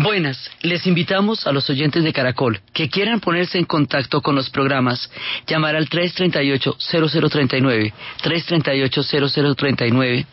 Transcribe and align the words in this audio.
Buenas, 0.00 0.48
les 0.62 0.86
invitamos 0.86 1.44
a 1.48 1.52
los 1.52 1.68
oyentes 1.70 2.04
de 2.04 2.12
Caracol 2.12 2.60
que 2.72 2.88
quieran 2.88 3.18
ponerse 3.18 3.58
en 3.58 3.64
contacto 3.64 4.22
con 4.22 4.36
los 4.36 4.48
programas, 4.48 5.10
llamar 5.44 5.74
al 5.74 5.88
338-0039, 5.88 7.92
338-0039 8.22 10.24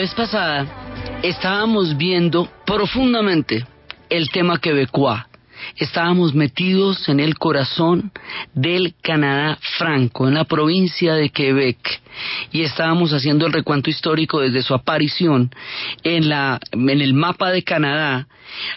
vez 0.00 0.14
pasada 0.14 0.66
estábamos 1.22 1.94
viendo 1.94 2.48
profundamente 2.64 3.66
el 4.08 4.30
tema 4.30 4.58
quebecois. 4.58 5.29
Estábamos 5.76 6.34
metidos 6.34 7.08
en 7.08 7.20
el 7.20 7.38
corazón 7.38 8.12
del 8.54 8.94
Canadá 9.02 9.58
franco, 9.78 10.28
en 10.28 10.34
la 10.34 10.44
provincia 10.44 11.14
de 11.14 11.30
Quebec, 11.30 11.78
y 12.52 12.62
estábamos 12.62 13.12
haciendo 13.12 13.46
el 13.46 13.52
recuento 13.52 13.90
histórico 13.90 14.40
desde 14.40 14.62
su 14.62 14.74
aparición 14.74 15.50
en, 16.02 16.28
la, 16.28 16.60
en 16.72 17.00
el 17.00 17.14
mapa 17.14 17.50
de 17.50 17.62
Canadá 17.62 18.26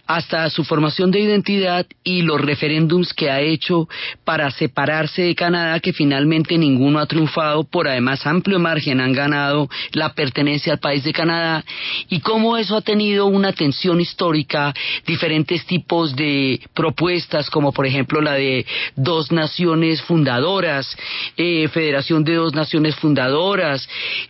hasta 0.05 0.49
su 0.49 0.63
formación 0.63 1.11
de 1.11 1.19
identidad 1.19 1.85
y 2.03 2.21
los 2.21 2.39
referéndums 2.39 3.13
que 3.13 3.29
ha 3.29 3.41
hecho 3.41 3.87
para 4.23 4.51
separarse 4.51 5.23
de 5.23 5.35
Canadá, 5.35 5.79
que 5.79 5.93
finalmente 5.93 6.57
ninguno 6.57 6.99
ha 6.99 7.05
triunfado, 7.05 7.63
por 7.63 7.87
además 7.87 8.25
amplio 8.25 8.59
margen 8.59 9.01
han 9.01 9.13
ganado 9.13 9.69
la 9.91 10.13
pertenencia 10.13 10.73
al 10.73 10.79
país 10.79 11.03
de 11.03 11.13
Canadá, 11.13 11.63
y 12.09 12.19
cómo 12.19 12.57
eso 12.57 12.75
ha 12.75 12.81
tenido 12.81 13.25
una 13.25 13.53
tensión 13.53 14.01
histórica, 14.01 14.73
diferentes 15.05 15.65
tipos 15.65 16.15
de 16.15 16.61
propuestas, 16.73 17.49
como 17.49 17.71
por 17.71 17.85
ejemplo 17.85 18.21
la 18.21 18.33
de 18.33 18.65
dos 18.95 19.31
naciones 19.31 20.01
fundadoras, 20.01 20.95
eh, 21.37 21.67
Federación 21.69 22.23
de 22.23 22.35
dos 22.35 22.53
naciones 22.53 22.95
fundadoras, 22.95 23.87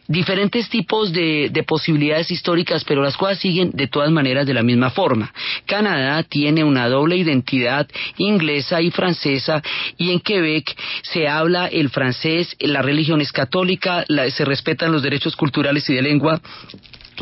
diferentes 0.07 0.69
tipos 0.69 1.11
de, 1.11 1.49
de 1.51 1.63
posibilidades 1.63 2.31
históricas, 2.31 2.83
pero 2.83 3.01
las 3.01 3.17
cuales 3.17 3.39
siguen 3.39 3.71
de 3.73 3.87
todas 3.87 4.11
maneras 4.11 4.45
de 4.45 4.53
la 4.53 4.63
misma 4.63 4.89
forma. 4.89 5.33
Canadá 5.65 6.23
tiene 6.23 6.63
una 6.63 6.87
doble 6.87 7.17
identidad 7.17 7.87
inglesa 8.17 8.81
y 8.81 8.91
francesa 8.91 9.61
y 9.97 10.11
en 10.11 10.19
Quebec 10.19 10.75
se 11.01 11.27
habla 11.27 11.67
el 11.67 11.89
francés, 11.89 12.55
la 12.59 12.81
religión 12.81 13.21
es 13.21 13.31
católica, 13.31 14.05
se 14.29 14.45
respetan 14.45 14.91
los 14.91 15.03
derechos 15.03 15.35
culturales 15.35 15.89
y 15.89 15.95
de 15.95 16.01
lengua 16.01 16.41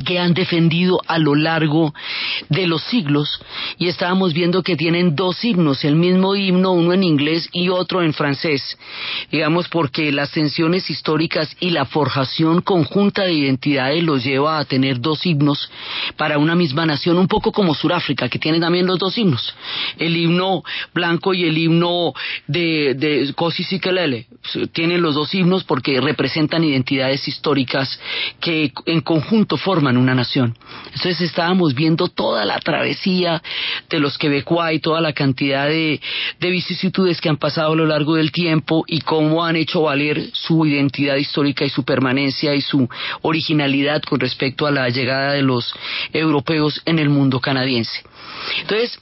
que 0.06 0.19
han 0.19 0.34
defendido 0.34 1.02
a 1.07 1.18
lo 1.18 1.35
largo 1.35 1.94
de 2.50 2.68
los 2.68 2.84
siglos 2.84 3.41
y 3.78 3.88
estábamos 3.88 4.34
viendo 4.34 4.63
que 4.63 4.75
tienen 4.75 5.16
dos 5.16 5.44
himnos, 5.44 5.84
el 5.84 5.96
mismo 5.96 6.35
himno, 6.35 6.72
uno 6.72 6.94
en 6.94 7.03
inglés 7.03 7.50
y 7.52 7.69
otro 7.69 8.01
en 8.01 8.13
francés, 8.13 8.78
digamos 9.31 9.68
porque 9.68 10.12
las 10.12 10.31
tensiones 10.31 10.90
históricas 10.90 11.56
y 11.59 11.72
la 11.72 11.85
forjación 11.85 12.62
conjunta 12.62 13.24
de 13.24 13.34
identidades 13.34 14.03
los 14.03 14.24
lleva 14.24 14.59
a 14.59 14.66
tener 14.66 15.00
dos 15.00 15.25
himnos 15.25 15.69
para 16.18 16.38
una 16.38 16.56
misma 16.56 16.85
nación, 16.85 17.18
un 17.18 17.28
poco 17.28 17.51
como 17.51 17.75
Sudáfrica, 17.75 18.30
que 18.30 18.40
tiene 18.40 18.59
también 18.59 18.88
los 18.88 19.00
dos 19.00 19.18
himnos, 19.18 19.53
el 19.97 20.16
himno 20.16 20.63
blanco 20.94 21.34
y 21.34 21.44
el 21.44 21.57
himno 21.57 22.13
de, 22.47 22.96
de 22.96 23.34
Kosi 23.34 23.63
Sikelele, 23.63 24.28
tienen 24.72 25.01
los 25.01 25.16
dos 25.16 25.34
himnos 25.34 25.63
porque 25.63 26.00
representan 26.01 26.63
identidades 26.63 27.28
históricas 27.28 28.00
que 28.40 28.72
en 28.85 29.01
conjunto 29.01 29.57
forman 29.57 29.81
una 29.81 30.16
nación. 30.16 30.58
Entonces 30.86 31.22
estábamos 31.22 31.74
viendo 31.74 32.08
toda 32.08 32.46
la 32.46 32.59
travesía 32.59 33.42
de 33.90 34.00
los 34.00 34.18
quebecois 34.18 34.78
y 34.78 34.80
toda 34.80 35.02
la 35.02 35.14
cantidad 35.14 35.68
de 35.68 36.00
vicisitudes 36.39 37.19
que 37.22 37.30
han 37.30 37.38
pasado 37.38 37.74
a 37.74 37.75
lo 37.75 37.86
largo 37.86 38.16
del 38.16 38.31
tiempo 38.31 38.83
y 38.88 39.01
cómo 39.01 39.44
han 39.44 39.56
hecho 39.56 39.83
valer 39.83 40.30
su 40.33 40.66
identidad 40.66 41.16
histórica 41.16 41.66
y 41.66 41.69
su 41.69 41.83
permanencia 41.83 42.54
y 42.54 42.62
su 42.62 42.88
originalidad 43.22 44.01
con 44.04 44.19
respecto 44.19 44.66
a 44.66 44.72
la 44.72 44.89
llegada 44.89 45.33
de 45.33 45.42
los 45.42 45.74
europeos 46.13 46.81
en 46.86 47.00
el 47.00 47.10
mundo 47.10 47.39
canadiense. 47.39 48.04
Entonces, 48.62 49.00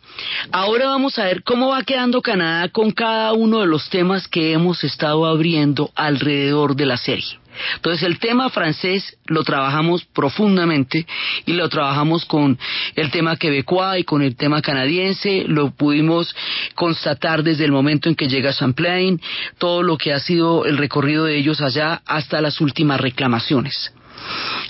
ahora 0.52 0.88
vamos 0.88 1.18
a 1.18 1.26
ver 1.26 1.44
cómo 1.44 1.70
va 1.70 1.84
quedando 1.84 2.22
Canadá 2.22 2.70
con 2.70 2.92
cada 2.92 3.34
uno 3.34 3.60
de 3.60 3.68
los 3.68 3.90
temas 3.90 4.28
que 4.28 4.54
hemos 4.54 4.84
estado 4.84 5.26
abriendo 5.26 5.92
alrededor 5.96 6.76
de 6.76 6.86
la 6.86 6.98
serie. 6.98 7.39
Entonces 7.76 8.04
el 8.04 8.20
tema 8.20 8.50
francés 8.50 9.18
lo 9.26 9.44
trabajamos 9.44 10.06
profundamente 10.06 11.06
y 11.46 11.54
lo 11.54 11.70
trabajamos 11.70 12.26
con 12.26 12.58
el 12.96 13.12
tema 13.12 13.38
quebecois 13.38 14.02
y 14.02 14.04
con 14.04 14.22
el 14.22 14.36
tema 14.36 14.62
canadiense, 14.62 15.46
lo 15.48 15.72
pudimos 15.72 16.36
constatar 16.76 17.44
desde 17.44 17.66
el 17.66 17.72
momento 17.72 18.10
en 18.10 18.16
que 18.16 18.28
llega 18.28 18.54
Champlain, 18.54 19.22
todo 19.58 19.84
lo 19.84 19.98
que 19.98 20.14
ha 20.14 20.20
sido 20.20 20.66
el 20.66 20.78
recorrido 20.78 21.26
de 21.26 21.38
ellos 21.38 21.62
allá 21.62 22.02
hasta 22.06 22.42
las 22.42 22.62
últimas 22.62 23.00
reclamaciones. 23.00 23.94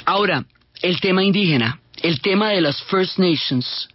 Ahora, 0.06 0.46
el 0.82 1.00
tema 1.00 1.24
indígena, 1.24 1.80
el 2.02 2.22
tema 2.22 2.50
de 2.50 2.62
las 2.62 2.82
First 2.84 3.20
Nations, 3.20 3.90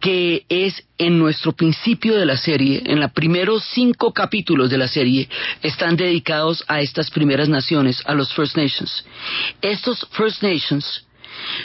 que 0.00 0.44
es 0.48 0.82
en 0.98 1.18
nuestro 1.18 1.52
principio 1.52 2.16
de 2.16 2.26
la 2.26 2.36
serie, 2.36 2.82
en 2.86 3.00
los 3.00 3.12
primeros 3.12 3.64
cinco 3.72 4.12
capítulos 4.12 4.70
de 4.70 4.78
la 4.78 4.88
serie, 4.88 5.28
están 5.62 5.96
dedicados 5.96 6.64
a 6.68 6.80
estas 6.80 7.10
primeras 7.10 7.48
naciones, 7.48 8.02
a 8.06 8.14
los 8.14 8.32
First 8.34 8.56
Nations. 8.56 9.04
Estos 9.60 10.06
First 10.12 10.42
Nations 10.42 11.04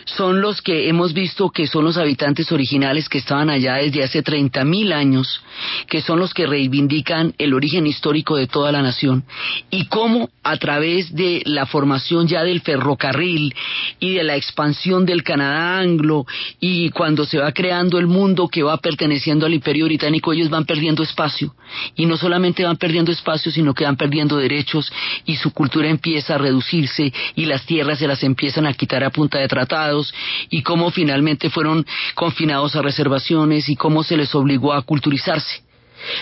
son 0.06 0.42
los 0.42 0.62
que 0.62 0.90
hemos 0.90 1.14
visto 1.14 1.50
que 1.50 1.68
son 1.68 1.86
los 1.86 1.98
habitantes 1.98 2.52
originales 2.52 3.10
que 3.10 3.18
estaban 3.18 3.50
allá 3.50 3.76
desde 3.76 4.04
hace 4.04 4.24
30.000 4.24 4.94
años, 4.94 5.42
que 5.88 6.02
son 6.02 6.20
los 6.20 6.34
que 6.34 6.48
reivindican 6.48 7.34
el 7.38 7.54
origen 7.54 7.88
histórico 7.88 8.36
de 8.36 8.48
toda 8.48 8.72
la 8.72 8.82
nación. 8.82 9.24
Y 9.70 9.86
cómo 9.88 10.30
a 10.44 10.58
través 10.58 11.14
de 11.16 11.42
la 11.46 11.66
formación 11.66 12.28
ya 12.28 12.44
del 12.44 12.62
ferrocarril 12.62 13.54
y 14.00 14.14
de 14.14 14.24
la 14.24 14.36
expansión 14.36 15.06
del 15.06 15.24
Canadá 15.24 15.80
anglo 15.80 16.26
y 16.60 16.90
cuando 16.90 17.26
se 17.26 17.38
va 17.38 17.52
creando 17.52 17.98
el 17.98 18.08
mundo 18.08 18.48
que 18.48 18.64
va 18.64 18.78
perteneciendo 18.78 19.46
al 19.46 19.54
imperio 19.54 19.86
británico, 19.86 20.34
ellos 20.34 20.50
van 20.50 20.66
perdiendo 20.66 21.04
espacio. 21.04 21.56
Y 21.96 22.06
no 22.06 22.18
solamente 22.18 22.64
van 22.64 22.78
perdiendo 22.78 23.12
espacio, 23.12 23.52
sino 23.52 23.74
que 23.74 23.86
van 23.86 23.98
perdiendo 23.98 24.38
derechos 24.38 24.92
y 25.26 25.36
su 25.36 25.52
cultura 25.52 25.90
empieza 25.90 26.36
a 26.36 26.38
reducirse 26.38 27.12
y 27.36 27.46
las 27.46 27.66
tierras 27.66 28.00
se 28.00 28.08
las 28.08 28.24
empiezan 28.24 28.66
a 28.66 28.74
quitar 28.74 29.04
a 29.04 29.10
punta 29.10 29.40
de 29.40 29.48
tratados 29.66 30.14
y 30.50 30.62
cómo 30.62 30.92
finalmente 30.92 31.50
fueron 31.50 31.86
confinados 32.14 32.76
a 32.76 32.82
reservaciones 32.82 33.70
y 33.70 33.76
cómo 33.76 34.04
se 34.04 34.18
les 34.18 34.34
obligó 34.36 34.74
a 34.74 34.82
culturizarse. 34.82 35.64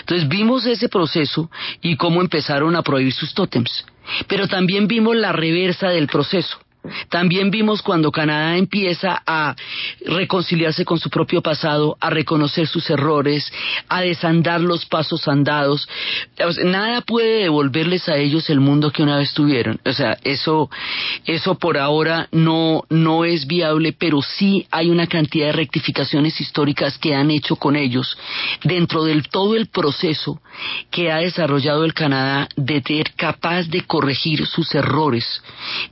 Entonces 0.00 0.28
vimos 0.28 0.66
ese 0.66 0.88
proceso 0.88 1.50
y 1.82 1.96
cómo 1.96 2.20
empezaron 2.20 2.74
a 2.76 2.82
prohibir 2.82 3.12
sus 3.12 3.34
tótems. 3.34 3.84
Pero 4.26 4.48
también 4.48 4.86
vimos 4.86 5.16
la 5.16 5.32
reversa 5.32 5.88
del 5.88 6.06
proceso. 6.06 6.58
También 7.08 7.50
vimos 7.50 7.82
cuando 7.82 8.10
Canadá 8.10 8.56
empieza 8.56 9.22
a 9.26 9.54
reconciliarse 10.04 10.84
con 10.84 10.98
su 10.98 11.08
propio 11.08 11.40
pasado, 11.40 11.96
a 12.00 12.10
reconocer 12.10 12.66
sus 12.66 12.88
errores, 12.90 13.50
a 13.88 14.02
desandar 14.02 14.60
los 14.60 14.84
pasos 14.86 15.26
andados. 15.28 15.88
nada 16.64 17.00
puede 17.00 17.44
devolverles 17.44 18.08
a 18.08 18.16
ellos 18.16 18.50
el 18.50 18.60
mundo 18.60 18.90
que 18.90 19.02
una 19.02 19.16
vez 19.16 19.32
tuvieron. 19.32 19.80
O 19.84 19.92
sea, 19.92 20.18
eso, 20.24 20.70
eso 21.24 21.54
por 21.56 21.78
ahora 21.78 22.28
no, 22.32 22.84
no 22.90 23.24
es 23.24 23.46
viable, 23.46 23.92
pero 23.92 24.20
sí 24.20 24.66
hay 24.70 24.90
una 24.90 25.06
cantidad 25.06 25.46
de 25.46 25.52
rectificaciones 25.52 26.40
históricas 26.40 26.98
que 26.98 27.14
han 27.14 27.30
hecho 27.30 27.56
con 27.56 27.76
ellos 27.76 28.16
dentro 28.62 29.04
del 29.04 29.28
todo 29.28 29.54
el 29.54 29.68
proceso 29.68 30.40
que 30.90 31.10
ha 31.10 31.16
desarrollado 31.18 31.84
el 31.84 31.94
Canadá 31.94 32.48
de 32.56 32.82
ser 32.82 33.14
capaz 33.14 33.68
de 33.68 33.82
corregir 33.82 34.46
sus 34.46 34.74
errores, 34.74 35.42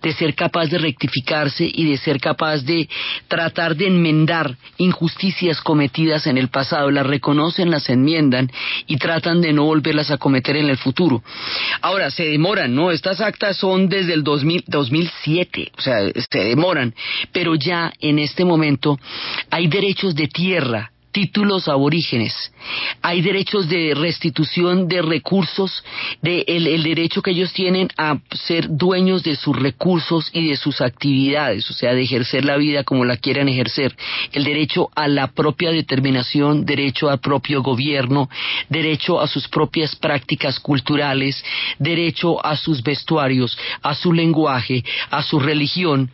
de 0.02 0.12
ser 0.12 0.34
capaz 0.34 0.66
de 0.66 0.78
rectificarse 0.82 1.68
y 1.72 1.88
de 1.88 1.96
ser 1.96 2.20
capaz 2.20 2.58
de 2.58 2.88
tratar 3.28 3.76
de 3.76 3.86
enmendar 3.86 4.56
injusticias 4.76 5.60
cometidas 5.60 6.26
en 6.26 6.36
el 6.36 6.48
pasado, 6.48 6.90
las 6.90 7.06
reconocen, 7.06 7.70
las 7.70 7.88
enmiendan 7.88 8.50
y 8.86 8.96
tratan 8.98 9.40
de 9.40 9.52
no 9.52 9.64
volverlas 9.64 10.10
a 10.10 10.18
cometer 10.18 10.56
en 10.56 10.68
el 10.68 10.76
futuro. 10.76 11.22
Ahora, 11.80 12.10
se 12.10 12.24
demoran, 12.24 12.74
¿no? 12.74 12.90
Estas 12.90 13.20
actas 13.20 13.56
son 13.56 13.88
desde 13.88 14.12
el 14.12 14.22
2000, 14.22 14.64
2007, 14.66 15.72
o 15.76 15.80
sea, 15.80 15.96
se 16.30 16.38
demoran, 16.38 16.94
pero 17.32 17.54
ya 17.54 17.92
en 18.00 18.18
este 18.18 18.44
momento 18.44 18.98
hay 19.50 19.68
derechos 19.68 20.14
de 20.14 20.28
tierra 20.28 20.91
títulos 21.12 21.68
aborígenes, 21.68 22.52
hay 23.02 23.20
derechos 23.20 23.68
de 23.68 23.94
restitución 23.94 24.88
de 24.88 25.02
recursos, 25.02 25.84
de 26.22 26.44
el, 26.48 26.82
derecho 26.82 27.22
que 27.22 27.32
ellos 27.32 27.52
tienen 27.52 27.88
a 27.96 28.18
ser 28.32 28.66
dueños 28.68 29.22
de 29.22 29.36
sus 29.36 29.56
recursos 29.56 30.30
y 30.32 30.48
de 30.48 30.56
sus 30.56 30.80
actividades, 30.80 31.70
o 31.70 31.74
sea, 31.74 31.94
de 31.94 32.02
ejercer 32.02 32.44
la 32.44 32.56
vida 32.56 32.84
como 32.84 33.04
la 33.04 33.16
quieran 33.16 33.48
ejercer, 33.48 33.94
el 34.32 34.44
derecho 34.44 34.90
a 34.94 35.08
la 35.08 35.28
propia 35.28 35.70
determinación, 35.70 36.64
derecho 36.64 37.10
al 37.10 37.20
propio 37.20 37.62
gobierno, 37.62 38.28
derecho 38.68 39.20
a 39.20 39.28
sus 39.28 39.48
propias 39.48 39.94
prácticas 39.96 40.58
culturales, 40.60 41.44
derecho 41.78 42.44
a 42.44 42.56
sus 42.56 42.82
vestuarios, 42.82 43.56
a 43.82 43.94
su 43.94 44.12
lenguaje, 44.12 44.84
a 45.10 45.22
su 45.22 45.38
religión 45.38 46.10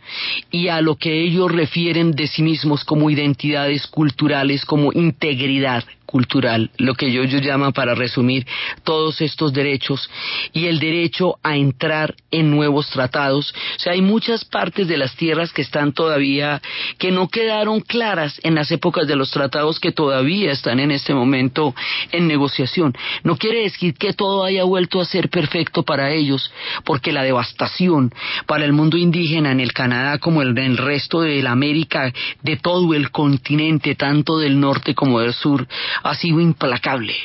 y 0.51 0.67
a 0.67 0.81
lo 0.81 0.95
que 0.95 1.21
ellos 1.21 1.51
refieren 1.51 2.11
de 2.11 2.27
sí 2.27 2.41
mismos 2.41 2.83
como 2.83 3.09
identidades 3.09 3.87
culturales, 3.87 4.65
como 4.65 4.88
integridad 4.93 5.83
cultural, 6.09 6.71
lo 6.77 6.95
que 6.95 7.11
yo, 7.11 7.23
yo 7.23 7.37
llamo 7.39 7.71
para 7.71 7.93
resumir 7.93 8.47
todos 8.83 9.21
estos 9.21 9.53
derechos 9.53 10.09
y 10.53 10.65
el 10.65 10.79
derecho 10.79 11.35
a 11.43 11.55
entrar 11.55 12.15
en 12.31 12.49
nuevos 12.49 12.89
tratados. 12.89 13.53
O 13.77 13.79
sea, 13.79 13.93
hay 13.93 14.01
muchas 14.01 14.43
partes 14.43 14.87
de 14.87 14.97
las 14.97 15.15
tierras 15.15 15.53
que 15.53 15.61
están 15.61 15.93
todavía, 15.93 16.63
que 16.97 17.11
no 17.11 17.27
quedaron 17.27 17.81
claras 17.81 18.39
en 18.41 18.55
las 18.55 18.71
épocas 18.71 19.07
de 19.07 19.15
los 19.15 19.29
tratados 19.29 19.79
que 19.79 19.91
todavía 19.91 20.51
están 20.51 20.79
en 20.79 20.89
este 20.89 21.13
momento 21.13 21.75
en 22.11 22.27
negociación. 22.27 22.95
No 23.23 23.37
quiere 23.37 23.61
decir 23.61 23.93
que 23.93 24.13
todo 24.13 24.43
haya 24.43 24.63
vuelto 24.63 24.99
a 25.01 25.05
ser 25.05 25.29
perfecto 25.29 25.83
para 25.83 26.11
ellos, 26.11 26.51
porque 26.85 27.11
la 27.11 27.21
devastación 27.21 28.11
para 28.47 28.65
el 28.65 28.73
mundo 28.73 28.97
indígena 28.97 29.51
en 29.51 29.59
el 29.59 29.73
Canadá 29.73 30.17
como 30.17 30.41
en 30.41 30.57
el 30.57 30.77
resto 30.77 31.21
de 31.21 31.43
la 31.43 31.51
América, 31.51 32.11
de 32.41 32.57
todo 32.57 32.95
el 32.95 33.11
continente, 33.11 33.93
tanto 33.93 34.39
del 34.39 34.59
norte 34.59 34.95
como 34.95 35.19
del 35.19 35.33
sur, 35.33 35.67
ha 36.03 36.15
sido 36.15 36.39
implacable. 36.39 37.15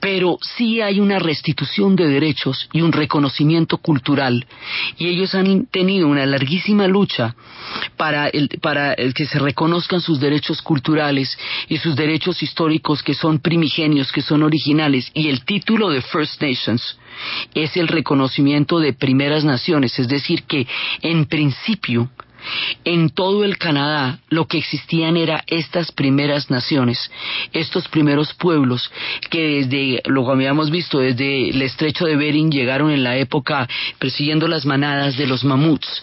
Pero 0.00 0.38
sí 0.40 0.80
hay 0.80 1.00
una 1.00 1.18
restitución 1.18 1.96
de 1.96 2.08
derechos 2.08 2.68
y 2.72 2.80
un 2.80 2.92
reconocimiento 2.92 3.78
cultural. 3.78 4.46
Y 4.98 5.08
ellos 5.08 5.34
han 5.34 5.66
tenido 5.66 6.08
una 6.08 6.26
larguísima 6.26 6.86
lucha 6.88 7.34
para, 7.96 8.28
el, 8.28 8.48
para 8.60 8.92
el 8.94 9.14
que 9.14 9.26
se 9.26 9.38
reconozcan 9.38 10.00
sus 10.00 10.20
derechos 10.20 10.62
culturales 10.62 11.38
y 11.68 11.78
sus 11.78 11.96
derechos 11.96 12.42
históricos 12.42 13.02
que 13.02 13.14
son 13.14 13.38
primigenios, 13.38 14.12
que 14.12 14.22
son 14.22 14.42
originales. 14.42 15.10
Y 15.14 15.28
el 15.28 15.44
título 15.44 15.90
de 15.90 16.02
First 16.02 16.42
Nations 16.42 16.98
es 17.54 17.76
el 17.76 17.88
reconocimiento 17.88 18.80
de 18.80 18.92
primeras 18.92 19.44
naciones, 19.44 19.98
es 19.98 20.08
decir, 20.08 20.42
que 20.44 20.66
en 21.02 21.26
principio 21.26 22.10
en 22.84 23.10
todo 23.10 23.44
el 23.44 23.58
Canadá 23.58 24.18
lo 24.28 24.46
que 24.46 24.58
existían 24.58 25.16
eran 25.16 25.42
estas 25.46 25.92
primeras 25.92 26.50
naciones, 26.50 27.10
estos 27.52 27.88
primeros 27.88 28.34
pueblos 28.34 28.90
que 29.30 29.64
desde, 29.64 30.02
lo 30.06 30.30
habíamos 30.30 30.70
visto, 30.70 30.98
desde 30.98 31.50
el 31.50 31.62
estrecho 31.62 32.06
de 32.06 32.16
Bering 32.16 32.50
llegaron 32.50 32.90
en 32.90 33.04
la 33.04 33.16
época 33.16 33.68
persiguiendo 33.98 34.48
las 34.48 34.66
manadas 34.66 35.16
de 35.16 35.26
los 35.26 35.44
mamuts 35.44 36.02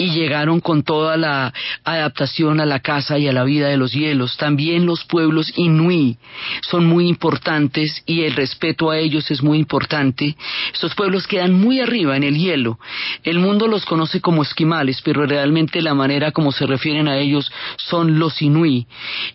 y 0.00 0.12
llegaron 0.12 0.60
con 0.60 0.82
toda 0.82 1.18
la 1.18 1.52
adaptación 1.84 2.58
a 2.60 2.64
la 2.64 2.80
casa 2.80 3.18
y 3.18 3.28
a 3.28 3.34
la 3.34 3.44
vida 3.44 3.68
de 3.68 3.76
los 3.76 3.92
hielos. 3.92 4.38
También 4.38 4.86
los 4.86 5.04
pueblos 5.04 5.52
inuí 5.56 6.16
son 6.62 6.86
muy 6.86 7.06
importantes 7.06 8.02
y 8.06 8.22
el 8.22 8.34
respeto 8.34 8.90
a 8.90 8.98
ellos 8.98 9.30
es 9.30 9.42
muy 9.42 9.58
importante. 9.58 10.36
Estos 10.72 10.94
pueblos 10.94 11.26
quedan 11.26 11.52
muy 11.52 11.80
arriba 11.80 12.16
en 12.16 12.22
el 12.22 12.38
hielo. 12.38 12.78
El 13.24 13.40
mundo 13.40 13.68
los 13.68 13.84
conoce 13.84 14.22
como 14.22 14.40
esquimales, 14.40 15.02
pero 15.04 15.26
realmente 15.26 15.82
la 15.82 15.92
manera 15.92 16.32
como 16.32 16.50
se 16.50 16.66
refieren 16.66 17.06
a 17.06 17.18
ellos 17.18 17.52
son 17.76 18.18
los 18.18 18.40
inuí. 18.40 18.86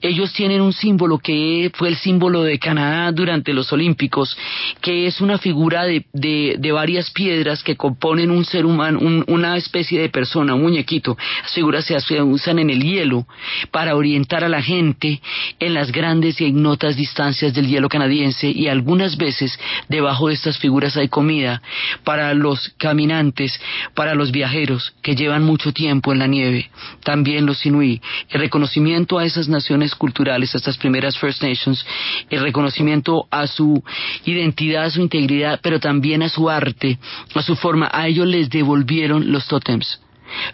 Ellos 0.01 0.33
tienen 0.33 0.61
un 0.61 0.73
símbolo 0.73 1.19
que 1.19 1.71
fue 1.75 1.89
el 1.89 1.95
símbolo 1.95 2.41
de 2.41 2.57
Canadá 2.57 3.11
durante 3.11 3.53
los 3.53 3.71
Olímpicos, 3.71 4.35
que 4.81 5.05
es 5.05 5.21
una 5.21 5.37
figura 5.37 5.83
de, 5.83 6.05
de, 6.11 6.71
varias 6.71 7.11
piedras 7.11 7.63
que 7.63 7.77
componen 7.77 8.31
un 8.31 8.45
ser 8.45 8.65
humano, 8.65 8.99
una 9.27 9.57
especie 9.57 9.74
de 9.75 10.09
persona, 10.09 10.55
un 10.55 10.61
muñequito. 10.61 11.17
Las 11.41 11.53
figuras 11.53 11.85
se 11.85 12.21
usan 12.21 12.59
en 12.59 12.69
el 12.69 12.81
hielo 12.81 13.27
para 13.71 13.95
orientar 13.95 14.43
a 14.43 14.49
la 14.49 14.61
gente 14.61 15.21
en 15.59 15.73
las 15.73 15.91
grandes 15.91 16.39
y 16.39 16.45
ignotas 16.45 16.95
distancias 16.95 17.53
del 17.53 17.67
hielo 17.67 17.89
canadiense 17.89 18.49
y 18.49 18.67
algunas 18.67 19.17
veces 19.17 19.59
debajo 19.89 20.29
de 20.29 20.35
estas 20.35 20.57
figuras 20.57 20.95
hay 20.95 21.09
comida 21.09 21.61
para 22.03 22.33
los 22.33 22.69
caminantes, 22.77 23.59
para 23.93 24.15
los 24.15 24.31
viajeros 24.31 24.93
que 25.01 25.15
llevan 25.15 25.43
mucho 25.43 25.73
tiempo 25.73 26.13
en 26.13 26.19
la 26.19 26.27
nieve, 26.27 26.69
también 27.03 27.45
los 27.45 27.65
inuí. 27.65 28.01
El 28.29 28.39
reconocimiento 28.39 29.17
a 29.17 29.25
esas 29.25 29.49
naciones 29.49 29.93
culturales, 29.93 30.53
a 30.53 30.57
estas 30.57 30.77
primeras 30.77 31.17
First 31.17 31.43
Nations, 31.43 31.85
el 32.29 32.41
reconocimiento 32.41 33.27
a 33.29 33.47
su 33.47 33.83
identidad, 34.23 34.85
a 34.85 34.89
su 34.89 35.01
integridad, 35.01 35.59
pero 35.61 35.79
también 35.79 36.23
a 36.23 36.29
su 36.29 36.49
arte, 36.49 36.97
a 37.33 37.41
su 37.41 37.55
forma, 37.55 37.89
a 37.91 38.07
ellos 38.07 38.27
les 38.27 38.49
devolvieron 38.49 39.31
los 39.31 39.45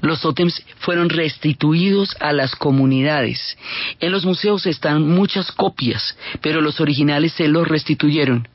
Los 0.02 0.22
tótems 0.22 0.62
fueron 0.80 1.10
restituidos 1.10 2.16
a 2.20 2.34
las 2.34 2.56
comunidades. 2.56 3.58
En 4.00 4.12
los 4.12 4.26
museos 4.26 4.66
están 4.66 5.08
muchas 5.08 5.52
copias, 5.52 6.18
pero 6.42 6.62
los 6.62 6.82
originales 6.82 7.34
se 7.34 7.48
los 7.48 7.68
restituyeron. 7.68 8.48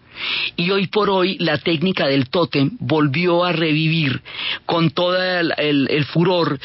Y 0.57 0.71
hoy 0.71 0.87
por 0.87 1.11
hoy 1.11 1.37
la 1.39 1.59
técnica 1.59 2.07
del 2.07 2.29
tótem 2.29 2.71
volvió 2.81 3.45
a 3.45 3.53
revivir 3.53 4.23
con 4.65 4.91
todo 4.91 5.17
el, 5.17 6.05
furor 6.07 6.59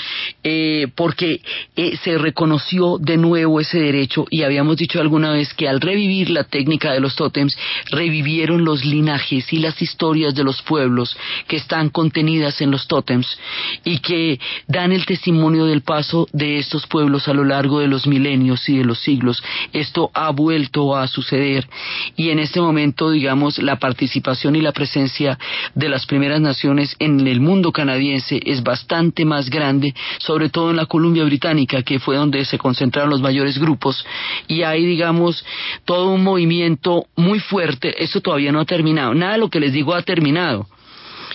eh, 0.43 0.87
porque 0.95 1.41
eh, 1.75 1.97
se 2.03 2.17
reconoció 2.17 2.97
de 2.99 3.17
nuevo 3.17 3.59
ese 3.59 3.79
derecho 3.79 4.25
y 4.29 4.43
habíamos 4.43 4.77
dicho 4.77 4.99
alguna 4.99 5.31
vez 5.31 5.53
que 5.53 5.67
al 5.67 5.81
revivir 5.81 6.29
la 6.29 6.43
técnica 6.43 6.91
de 6.93 6.99
los 6.99 7.15
tótems 7.15 7.57
revivieron 7.89 8.63
los 8.63 8.85
linajes 8.85 9.51
y 9.51 9.57
las 9.57 9.81
historias 9.81 10.35
de 10.35 10.43
los 10.43 10.61
pueblos 10.61 11.17
que 11.47 11.57
están 11.57 11.89
contenidas 11.89 12.61
en 12.61 12.71
los 12.71 12.87
tótems 12.87 13.37
y 13.83 13.99
que 13.99 14.39
dan 14.67 14.91
el 14.91 15.05
testimonio 15.05 15.65
del 15.65 15.81
paso 15.81 16.27
de 16.31 16.59
estos 16.59 16.87
pueblos 16.87 17.27
a 17.27 17.33
lo 17.33 17.43
largo 17.43 17.79
de 17.79 17.87
los 17.87 18.07
milenios 18.07 18.67
y 18.69 18.77
de 18.77 18.85
los 18.85 18.99
siglos. 18.99 19.43
Esto 19.73 20.11
ha 20.13 20.29
vuelto 20.31 20.95
a 20.95 21.07
suceder 21.07 21.67
y 22.15 22.29
en 22.29 22.39
este 22.39 22.61
momento, 22.61 23.11
digamos, 23.11 23.40
la 23.57 23.77
participación 23.77 24.55
y 24.55 24.61
la 24.61 24.71
presencia 24.71 25.37
de 25.75 25.89
las 25.89 26.05
primeras 26.05 26.41
naciones 26.41 26.95
en 26.99 27.25
el 27.27 27.39
mundo 27.39 27.71
canadiense 27.71 28.39
es 28.45 28.63
bastante 28.63 29.25
más 29.25 29.49
grande, 29.49 29.93
sobre 30.19 30.49
todo 30.49 30.71
en 30.71 30.77
la 30.77 30.85
Columbia 30.85 31.23
Británica, 31.23 31.83
que 31.83 31.99
fue 31.99 32.15
donde 32.15 32.45
se 32.45 32.57
concentraron 32.57 33.09
los 33.09 33.21
mayores 33.21 33.57
grupos, 33.57 34.05
y 34.47 34.63
hay, 34.63 34.85
digamos, 34.85 35.43
todo 35.85 36.11
un 36.11 36.23
movimiento 36.23 37.05
muy 37.15 37.39
fuerte. 37.39 38.03
Esto 38.03 38.21
todavía 38.21 38.51
no 38.51 38.59
ha 38.59 38.65
terminado. 38.65 39.13
Nada 39.13 39.33
de 39.33 39.39
lo 39.39 39.49
que 39.49 39.59
les 39.59 39.73
digo 39.73 39.93
ha 39.93 40.01
terminado. 40.01 40.67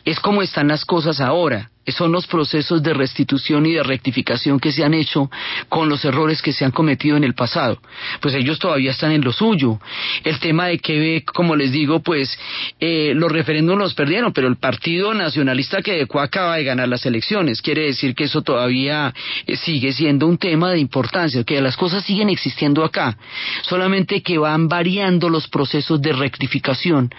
Es 0.05 0.21
como 0.21 0.43
están 0.43 0.69
las 0.69 0.85
cosas 0.85 1.21
ahora 1.21 1.71
son 1.93 2.13
los 2.13 2.27
procesos 2.27 2.83
de 2.83 2.95
restitución 2.95 3.67
y 3.67 3.75
de 3.75 3.83
rectificación 3.83 4.59
que 4.61 4.73
se 4.73 4.85
han 4.85 4.95
hecho 4.95 5.31
con 5.69 5.89
los 5.89 6.05
errores 6.05 6.43
que 6.43 6.53
se 6.53 6.65
han 6.65 6.71
cometido 6.71 7.17
en 7.17 7.25
el 7.25 7.35
pasado. 7.35 7.79
Pues 8.21 8.35
ellos 8.35 8.59
todavía 8.59 8.91
están 8.91 9.13
en 9.13 9.23
lo 9.23 9.33
suyo. 9.33 9.79
El 10.25 10.39
tema 10.39 10.67
de 10.67 10.79
Quebec, 10.79 11.33
como 11.33 11.57
les 11.57 11.73
digo, 11.73 12.01
pues 12.01 12.39
eh, 12.81 13.13
los 13.15 13.31
referéndums 13.31 13.81
los 13.81 13.95
perdieron, 13.95 14.33
pero 14.33 14.49
el 14.49 14.57
Partido 14.57 15.15
Nacionalista 15.15 15.83
Quebeco 15.83 16.21
acaba 16.21 16.57
de 16.57 16.65
ganar 16.65 16.89
las 16.89 17.07
elecciones. 17.07 17.63
Quiere 17.63 17.83
decir 17.83 18.15
que 18.15 18.25
eso 18.25 18.43
todavía 18.43 19.15
eh, 19.47 19.57
sigue 19.57 19.93
siendo 19.93 20.27
un 20.27 20.39
tema 20.39 20.73
de 20.73 20.79
importancia, 20.79 21.45
que 21.45 21.61
las 21.61 21.77
cosas 21.77 22.05
siguen 22.05 22.29
existiendo 22.29 22.85
acá, 22.85 23.17
solamente 23.63 24.23
que 24.23 24.39
van 24.39 24.69
variando 24.69 25.29
los 25.29 25.49
procesos 25.49 26.01
de 26.01 26.13
rectificación, 26.13 27.11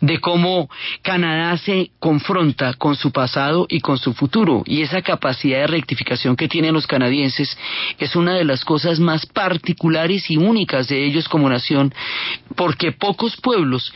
de 0.00 0.18
cómo 0.18 0.68
Canadá 1.02 1.56
se 1.58 1.90
confronta 1.98 2.74
con 2.74 2.96
su 2.96 3.10
pasado 3.12 3.66
y 3.68 3.80
con 3.80 3.98
su 3.98 4.09
futuro. 4.14 4.62
Y 4.66 4.82
esa 4.82 5.02
capacidad 5.02 5.60
de 5.60 5.66
rectificación 5.66 6.36
que 6.36 6.48
tienen 6.48 6.74
los 6.74 6.86
canadienses 6.86 7.56
es 7.98 8.16
una 8.16 8.34
de 8.34 8.44
las 8.44 8.64
cosas 8.64 9.00
más 9.00 9.26
particulares 9.26 10.30
y 10.30 10.36
únicas 10.36 10.88
de 10.88 11.04
ellos 11.04 11.28
como 11.28 11.48
nación 11.48 11.92
porque 12.56 12.92
pocos 12.92 13.36
pueblos 13.40 13.92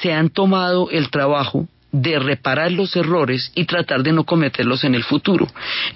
se 0.00 0.12
han 0.12 0.30
tomado 0.30 0.90
el 0.90 1.10
trabajo 1.10 1.66
de 1.94 2.18
reparar 2.18 2.72
los 2.72 2.96
errores 2.96 3.52
y 3.54 3.66
tratar 3.66 4.02
de 4.02 4.12
no 4.12 4.24
cometerlos 4.24 4.82
en 4.82 4.96
el 4.96 5.04
futuro. 5.04 5.46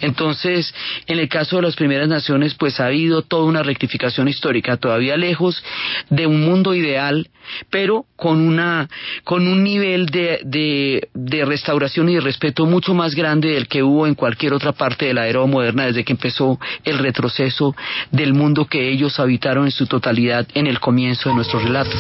Entonces, 0.00 0.72
en 1.08 1.18
el 1.18 1.28
caso 1.28 1.56
de 1.56 1.62
las 1.62 1.74
primeras 1.74 2.06
naciones, 2.06 2.54
pues 2.54 2.78
ha 2.78 2.86
habido 2.86 3.22
toda 3.22 3.44
una 3.44 3.64
rectificación 3.64 4.28
histórica, 4.28 4.76
todavía 4.76 5.16
lejos 5.16 5.62
de 6.08 6.28
un 6.28 6.44
mundo 6.44 6.72
ideal, 6.72 7.28
pero 7.68 8.04
con 8.14 8.40
una 8.40 8.88
con 9.24 9.48
un 9.48 9.64
nivel 9.64 10.06
de, 10.06 10.40
de, 10.44 11.08
de 11.14 11.44
restauración 11.44 12.08
y 12.10 12.14
de 12.14 12.20
respeto 12.20 12.64
mucho 12.64 12.94
más 12.94 13.16
grande 13.16 13.48
del 13.48 13.66
que 13.66 13.82
hubo 13.82 14.06
en 14.06 14.14
cualquier 14.14 14.52
otra 14.52 14.72
parte 14.72 15.06
de 15.06 15.14
la 15.14 15.26
era 15.26 15.44
moderna 15.46 15.86
desde 15.86 16.04
que 16.04 16.12
empezó 16.12 16.60
el 16.84 16.98
retroceso 16.98 17.74
del 18.12 18.34
mundo 18.34 18.66
que 18.66 18.88
ellos 18.88 19.18
habitaron 19.18 19.64
en 19.64 19.72
su 19.72 19.86
totalidad 19.86 20.46
en 20.54 20.68
el 20.68 20.78
comienzo 20.78 21.30
de 21.30 21.34
nuestro 21.34 21.58
relato. 21.58 21.96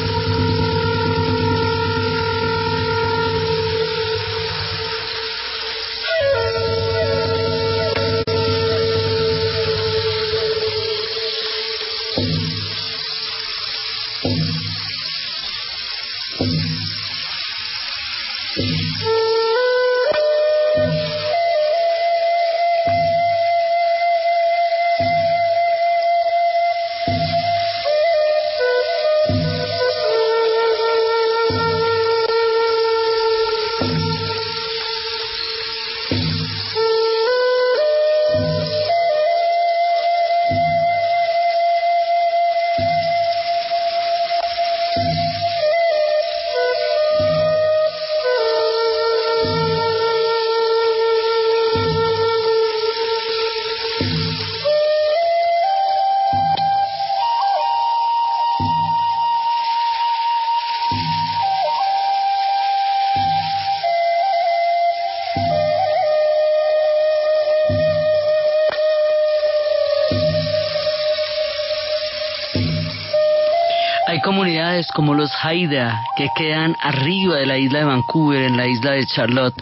Como 74.94 75.14
los 75.14 75.30
Haida, 75.42 76.02
que 76.16 76.28
quedan 76.34 76.74
arriba 76.80 77.36
de 77.36 77.46
la 77.46 77.58
isla 77.58 77.80
de 77.80 77.84
Vancouver, 77.84 78.42
en 78.42 78.56
la 78.56 78.66
isla 78.66 78.92
de 78.92 79.06
Charlotte, 79.06 79.54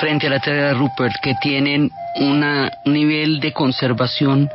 frente 0.00 0.26
a 0.26 0.30
la 0.30 0.40
tierra 0.40 0.68
de 0.68 0.74
Rupert, 0.74 1.14
que 1.22 1.34
tienen 1.42 1.90
un 2.16 2.70
nivel 2.86 3.40
de 3.40 3.52
conservación 3.52 4.48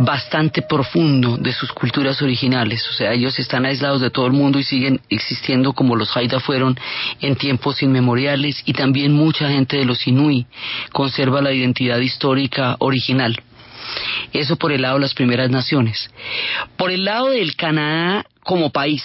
bastante 0.00 0.62
profundo 0.62 1.36
de 1.38 1.52
sus 1.52 1.72
culturas 1.72 2.20
originales. 2.20 2.86
O 2.90 2.92
sea, 2.92 3.12
ellos 3.12 3.38
están 3.38 3.64
aislados 3.64 4.00
de 4.00 4.10
todo 4.10 4.26
el 4.26 4.32
mundo 4.32 4.58
y 4.58 4.64
siguen 4.64 5.00
existiendo 5.08 5.72
como 5.72 5.96
los 5.96 6.14
Haida 6.16 6.40
fueron 6.40 6.78
en 7.20 7.36
tiempos 7.36 7.82
inmemoriales 7.82 8.62
y 8.66 8.72
también 8.74 9.12
mucha 9.12 9.48
gente 9.48 9.76
de 9.76 9.84
los 9.84 10.06
Inuit 10.06 10.46
conserva 10.92 11.40
la 11.40 11.52
identidad 11.52 11.98
histórica 11.98 12.76
original. 12.80 13.40
Eso 14.32 14.56
por 14.56 14.72
el 14.72 14.82
lado 14.82 14.96
de 14.96 15.02
las 15.02 15.14
primeras 15.14 15.50
naciones. 15.50 16.10
Por 16.76 16.90
el 16.90 17.04
lado 17.04 17.30
del 17.30 17.56
Canadá 17.56 18.26
como 18.44 18.70
país, 18.70 19.04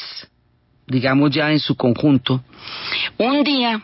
digamos 0.88 1.32
ya 1.32 1.52
en 1.52 1.60
su 1.60 1.76
conjunto, 1.76 2.44
un 3.18 3.44
día 3.44 3.84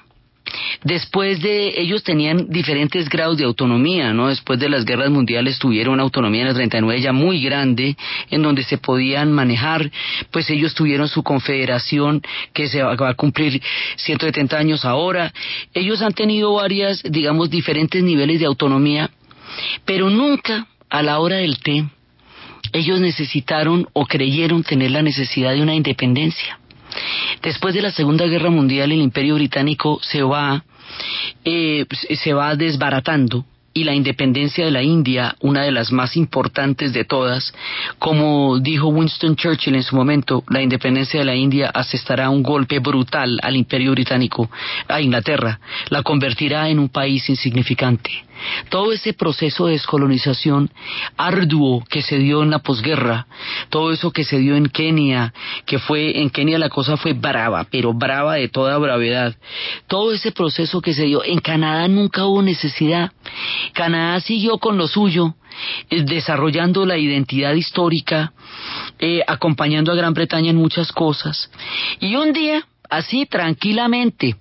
Después 0.83 1.41
de 1.41 1.79
ellos 1.79 2.03
tenían 2.03 2.49
diferentes 2.49 3.09
grados 3.09 3.37
de 3.37 3.43
autonomía, 3.43 4.13
¿no? 4.13 4.29
Después 4.29 4.59
de 4.59 4.69
las 4.69 4.85
guerras 4.85 5.09
mundiales 5.09 5.59
tuvieron 5.59 5.95
una 5.95 6.03
autonomía 6.03 6.43
en 6.43 6.47
el 6.47 6.53
39 6.55 7.01
ya 7.01 7.11
muy 7.11 7.41
grande 7.41 7.97
en 8.29 8.41
donde 8.41 8.63
se 8.63 8.77
podían 8.77 9.31
manejar, 9.31 9.91
pues 10.31 10.49
ellos 10.49 10.73
tuvieron 10.73 11.07
su 11.07 11.23
confederación 11.23 12.21
que 12.53 12.67
se 12.67 12.81
va, 12.81 13.09
a 13.09 13.13
cumplir 13.13 13.61
170 13.97 14.57
años 14.57 14.85
ahora. 14.85 15.33
Ellos 15.73 16.01
han 16.01 16.13
tenido 16.13 16.53
varias, 16.53 17.03
digamos, 17.03 17.49
diferentes 17.49 18.01
niveles 18.01 18.39
de 18.39 18.45
autonomía, 18.45 19.09
pero 19.85 20.09
nunca 20.09 20.67
a 20.89 21.03
la 21.03 21.19
hora 21.19 21.37
del 21.37 21.59
té 21.59 21.85
ellos 22.71 22.99
necesitaron 22.99 23.87
o 23.93 24.05
creyeron 24.05 24.63
tener 24.63 24.91
la 24.91 25.01
necesidad 25.01 25.53
de 25.53 25.61
una 25.61 25.75
independencia. 25.75 26.59
Después 27.41 27.73
de 27.73 27.81
la 27.81 27.91
Segunda 27.91 28.25
Guerra 28.25 28.49
Mundial 28.49 28.91
el 28.91 29.01
Imperio 29.01 29.35
Británico 29.35 29.99
se 30.01 30.21
va, 30.23 30.63
eh, 31.45 31.85
se 31.91 32.33
va 32.33 32.55
desbaratando 32.55 33.45
y 33.71 33.83
la 33.83 33.93
independencia 33.93 34.65
de 34.65 34.71
la 34.71 34.81
India, 34.81 35.35
una 35.41 35.61
de 35.61 35.71
las 35.71 35.91
más 35.91 36.17
importantes 36.17 36.91
de 36.91 37.05
todas, 37.05 37.53
como 37.99 38.59
dijo 38.59 38.87
Winston 38.87 39.35
Churchill 39.35 39.75
en 39.75 39.83
su 39.83 39.95
momento, 39.95 40.43
la 40.49 40.61
independencia 40.61 41.19
de 41.19 41.25
la 41.25 41.35
India 41.35 41.69
asestará 41.73 42.29
un 42.29 42.41
golpe 42.41 42.79
brutal 42.79 43.39
al 43.41 43.55
imperio 43.55 43.91
británico, 43.91 44.49
a 44.87 44.99
Inglaterra, 44.99 45.59
la 45.89 46.01
convertirá 46.01 46.67
en 46.69 46.79
un 46.79 46.89
país 46.89 47.29
insignificante. 47.29 48.28
Todo 48.69 48.91
ese 48.91 49.13
proceso 49.13 49.65
de 49.65 49.73
descolonización 49.73 50.69
arduo 51.17 51.83
que 51.89 52.01
se 52.01 52.17
dio 52.17 52.43
en 52.43 52.49
la 52.49 52.59
posguerra, 52.59 53.27
todo 53.69 53.91
eso 53.91 54.11
que 54.11 54.23
se 54.23 54.37
dio 54.37 54.55
en 54.55 54.67
Kenia, 54.67 55.33
que 55.65 55.79
fue 55.79 56.21
en 56.21 56.29
Kenia 56.29 56.59
la 56.59 56.69
cosa 56.69 56.97
fue 56.97 57.13
brava, 57.13 57.65
pero 57.69 57.93
brava 57.93 58.35
de 58.35 58.49
toda 58.49 58.77
bravedad. 58.77 59.35
Todo 59.87 60.11
ese 60.11 60.31
proceso 60.31 60.81
que 60.81 60.93
se 60.93 61.05
dio 61.05 61.23
en 61.23 61.39
Canadá 61.39 61.87
nunca 61.87 62.25
hubo 62.25 62.41
necesidad. 62.41 63.11
Canadá 63.73 64.19
siguió 64.19 64.57
con 64.57 64.77
lo 64.77 64.87
suyo, 64.87 65.35
eh, 65.89 66.03
desarrollando 66.03 66.85
la 66.85 66.97
identidad 66.97 67.53
histórica, 67.53 68.33
eh, 68.99 69.21
acompañando 69.27 69.91
a 69.91 69.95
Gran 69.95 70.13
Bretaña 70.13 70.51
en 70.51 70.57
muchas 70.57 70.91
cosas. 70.91 71.49
Y 71.99 72.15
un 72.15 72.33
día 72.33 72.67
así 72.89 73.25
tranquilamente 73.25 74.35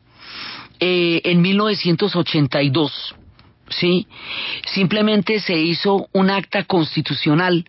eh, 0.81 1.21
en 1.25 1.41
1982. 1.41 3.15
¿Sí? 3.71 4.07
Simplemente 4.67 5.41
se 5.41 5.55
hizo 5.55 6.09
un 6.13 6.31
acta 6.31 6.65
constitucional 6.65 7.65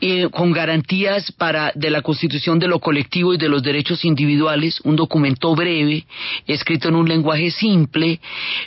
eh, 0.00 0.28
con 0.30 0.50
garantías 0.50 1.30
para 1.32 1.70
de 1.76 1.90
la 1.90 2.02
constitución 2.02 2.58
de 2.58 2.66
lo 2.66 2.80
colectivo 2.80 3.34
y 3.34 3.38
de 3.38 3.48
los 3.48 3.62
derechos 3.62 4.04
individuales, 4.04 4.80
un 4.82 4.96
documento 4.96 5.54
breve, 5.54 6.06
escrito 6.46 6.88
en 6.88 6.96
un 6.96 7.08
lenguaje 7.08 7.50
simple, 7.50 8.20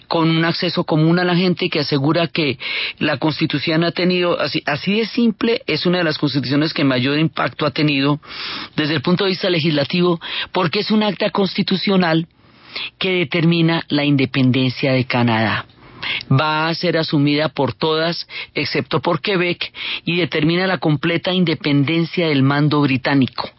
con 0.08 0.30
un 0.30 0.46
acceso 0.46 0.86
común 0.86 1.20
a 1.20 1.26
la 1.26 1.36
gente 1.36 1.70
que 1.70 1.82
asegura 1.82 2.28
que 2.28 2.58
la 3.00 3.18
constitución 3.18 3.84
ha 3.84 3.92
tenido, 3.92 4.40
así, 4.40 4.64
así 4.66 4.94
de 5.00 5.06
simple, 5.06 5.62
es 5.68 5.86
una 5.86 5.98
de 5.98 6.06
las 6.06 6.18
constituciones 6.18 6.74
que 6.74 6.86
mayor 6.86 7.20
impacto 7.20 7.66
ha 7.66 7.72
tenido 7.72 8.22
desde 8.78 8.96
el 8.96 9.02
punto 9.02 9.26
de 9.26 9.32
vista 9.32 9.50
legislativo, 9.50 10.22
porque 10.54 10.80
es 10.80 10.92
un 10.92 11.04
acta 11.04 11.32
constitucional 11.32 12.28
que 12.98 13.12
determina 13.12 13.84
la 13.90 14.06
independencia 14.06 14.94
de 14.94 15.06
Canadá 15.06 15.66
va 16.32 16.68
a 16.68 16.76
ser 16.76 16.98
asumida 16.98 17.50
por 17.50 17.74
todas, 17.74 18.28
excepto 18.54 19.02
por 19.02 19.22
Quebec, 19.22 19.74
y 20.04 20.18
determina 20.18 20.68
la 20.68 20.78
completa 20.78 21.34
independencia 21.34 22.28
del 22.28 22.44
mando 22.44 22.82
británico. 22.82 23.50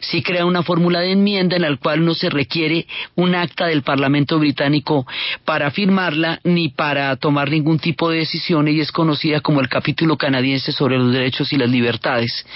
Sí 0.00 0.22
crea 0.22 0.44
una 0.44 0.62
fórmula 0.62 1.00
de 1.00 1.12
enmienda 1.12 1.56
en 1.56 1.62
la 1.62 1.76
cual 1.76 2.04
no 2.04 2.14
se 2.14 2.30
requiere 2.30 2.86
un 3.14 3.34
acta 3.34 3.66
del 3.66 3.82
Parlamento 3.82 4.38
británico 4.38 5.06
para 5.44 5.70
firmarla 5.70 6.40
ni 6.44 6.68
para 6.68 7.14
tomar 7.16 7.50
ningún 7.50 7.78
tipo 7.78 8.10
de 8.10 8.18
decisión 8.18 8.68
y 8.68 8.80
es 8.80 8.92
conocida 8.92 9.40
como 9.40 9.60
el 9.60 9.68
capítulo 9.68 10.16
canadiense 10.16 10.72
sobre 10.72 10.98
los 10.98 11.12
derechos 11.12 11.52
y 11.52 11.56
las 11.56 11.70
libertades. 11.70 12.46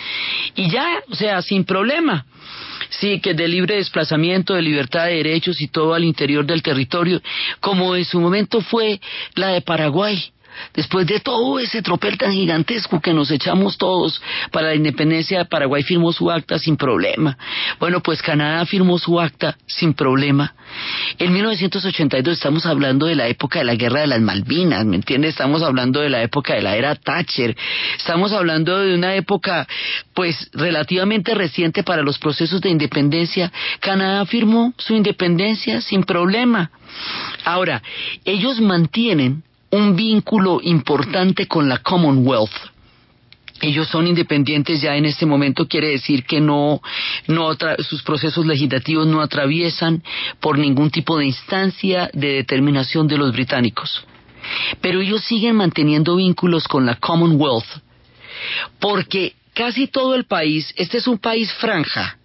Y 0.55 0.71
ya, 0.71 1.03
o 1.11 1.15
sea, 1.15 1.43
sin 1.43 1.65
problema. 1.65 2.27
Sí, 2.91 3.21
que 3.21 3.35
de 3.35 3.49
libre 3.49 3.77
desplazamiento, 3.77 4.55
de 4.55 4.63
libertad 4.63 5.07
de 5.07 5.17
derechos 5.17 5.61
y 5.61 5.69
todo 5.69 5.95
al 5.95 6.05
interior 6.05 6.45
del 6.45 6.63
territorio, 6.63 7.21
como 7.61 7.97
en 7.97 8.05
su 8.05 8.21
momento 8.21 8.61
fue 8.61 9.01
la 9.35 9.49
de 9.49 9.63
Paraguay. 9.63 10.34
Después 10.75 11.07
de 11.07 11.21
todo 11.21 11.59
ese 11.59 11.83
tropel 11.83 12.19
tan 12.19 12.33
gigantesco 12.33 13.01
que 13.01 13.13
nos 13.13 13.31
echamos 13.31 13.79
todos 13.79 14.21
para 14.51 14.69
la 14.69 14.75
independencia, 14.75 15.45
Paraguay 15.45 15.83
firmó 15.83 16.13
su 16.13 16.31
acta 16.31 16.59
sin 16.59 16.77
problema. 16.77 17.37
Bueno, 17.79 18.01
pues 18.01 18.23
Canadá 18.23 18.65
firmó 18.67 18.99
su 18.99 19.21
acta 19.21 19.57
sin 19.67 19.95
problema. 19.95 20.55
En 21.19 21.33
1982 21.33 22.35
estamos 22.35 22.67
hablando 22.67 23.07
de 23.07 23.15
la 23.15 23.29
época 23.29 23.61
de 23.61 23.65
la 23.65 23.75
guerra 23.75 24.01
de 24.01 24.07
las 24.09 24.21
Malvinas, 24.21 24.85
¿me 24.85 24.97
entiendes? 24.97 25.31
Estamos 25.31 25.63
hablando 25.63 26.01
de 26.01 26.11
la 26.11 26.23
época 26.23 26.55
de 26.55 26.63
la 26.63 26.77
era 26.77 26.95
Thatcher. 26.95 27.57
Estamos 27.99 28.33
hablando 28.33 28.79
de 28.79 28.95
una 28.95 29.15
época, 29.15 29.67
pues, 30.15 30.51
relativamente 30.53 31.35
reciente 31.35 31.83
para 31.83 32.03
los 32.03 32.19
procesos 32.19 32.61
de 32.61 32.71
independencia. 32.71 33.53
Canadá 33.81 34.25
firmó 34.27 34.75
su 34.79 34.95
independencia 34.95 35.81
sin 35.81 36.03
problema. 36.03 36.71
Ahora, 37.45 37.83
ellos 38.25 38.61
mantienen 38.61 39.43
un 39.75 39.97
vínculo 39.97 40.61
importante 40.63 41.49
con 41.49 41.69
la 41.69 41.79
Commonwealth. 41.79 42.55
Ellos 43.61 43.89
son 43.89 44.07
independientes 44.07 44.81
ya 44.81 44.97
en 44.97 45.05
este 45.05 45.27
momento, 45.27 45.67
quiere 45.67 45.89
decir 45.89 46.25
que 46.25 46.41
no, 46.41 46.81
no 47.27 47.57
sus 47.81 48.03
procesos 48.05 48.47
legislativos 48.47 49.07
no 49.09 49.21
atraviesan 49.21 50.03
por 50.39 50.59
ningún 50.59 50.91
tipo 50.91 51.19
de 51.19 51.27
instancia 51.27 52.09
de 52.13 52.35
determinación 52.35 53.09
de 53.09 53.19
los 53.19 53.33
británicos. 53.33 54.05
Pero 54.81 55.01
ellos 55.01 55.25
siguen 55.25 55.57
manteniendo 55.57 56.17
vínculos 56.17 56.69
con 56.69 56.87
la 56.87 56.95
Commonwealth, 56.97 57.67
porque 58.79 59.35
casi 59.55 59.89
todo 59.89 60.15
el 60.15 60.25
país, 60.25 60.73
este 60.77 60.99
es 60.99 61.09
un 61.09 61.19
país 61.19 61.53
franja, 61.55 62.19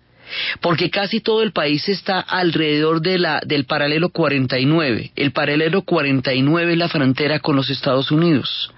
porque 0.62 0.90
casi 0.90 1.20
todo 1.22 1.44
el 1.44 1.52
país 1.52 1.88
está 1.90 2.20
alrededor 2.20 3.02
de 3.02 3.18
la, 3.18 3.42
del 3.46 3.66
paralelo 3.66 4.10
49. 4.10 5.12
El 5.16 5.32
paralelo 5.32 5.84
49 5.84 6.72
es 6.72 6.78
la 6.78 6.90
frontera 6.90 7.40
con 7.40 7.56
los 7.56 7.70
Estados 7.70 8.12
Unidos. 8.12 8.72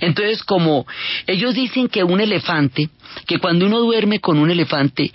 Entonces, 0.00 0.42
como 0.42 0.86
ellos 1.26 1.54
dicen 1.54 1.88
que 1.88 2.04
un 2.04 2.20
elefante, 2.20 2.90
que 3.26 3.38
cuando 3.38 3.66
uno 3.66 3.80
duerme 3.80 4.20
con 4.20 4.38
un 4.38 4.50
elefante, 4.50 5.12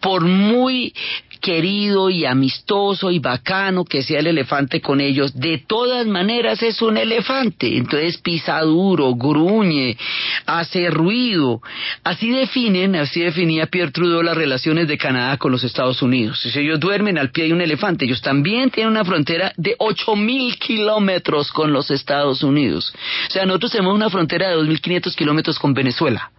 por 0.00 0.22
muy 0.22 0.94
querido 1.40 2.10
y 2.10 2.24
amistoso 2.24 3.10
y 3.10 3.18
bacano 3.18 3.84
que 3.84 4.02
sea 4.02 4.20
el 4.20 4.28
elefante 4.28 4.80
con 4.80 5.00
ellos, 5.00 5.38
de 5.38 5.58
todas 5.58 6.06
maneras 6.06 6.62
es 6.62 6.82
un 6.82 6.96
elefante. 6.96 7.76
Entonces 7.76 8.18
pisa 8.18 8.60
duro, 8.60 9.14
gruñe, 9.14 9.96
hace 10.46 10.90
ruido. 10.90 11.60
Así 12.04 12.30
definen, 12.30 12.94
así 12.96 13.20
definía 13.20 13.66
Pierre 13.66 13.92
Trudeau 13.92 14.22
las 14.22 14.36
relaciones 14.36 14.88
de 14.88 14.98
Canadá 14.98 15.36
con 15.36 15.52
los 15.52 15.64
Estados 15.64 16.02
Unidos. 16.02 16.40
Si 16.40 16.58
ellos 16.58 16.78
duermen 16.80 17.18
al 17.18 17.30
pie 17.30 17.44
de 17.44 17.52
un 17.52 17.60
elefante, 17.60 18.04
ellos 18.04 18.22
también 18.22 18.70
tienen 18.70 18.92
una 18.92 19.04
frontera 19.04 19.52
de 19.56 19.74
ocho 19.78 20.16
mil 20.16 20.56
kilómetros 20.58 21.50
con 21.52 21.72
los 21.72 21.90
Estados 21.90 22.42
Unidos. 22.42 22.92
O 23.28 23.30
sea, 23.30 23.46
nosotros 23.46 23.72
tenemos 23.72 23.94
una 23.94 24.10
frontera 24.10 24.48
de 24.48 24.54
dos 24.54 24.66
mil 24.66 24.80
quinientos 24.80 25.16
kilómetros 25.16 25.58
con 25.58 25.74
Venezuela. 25.74 26.30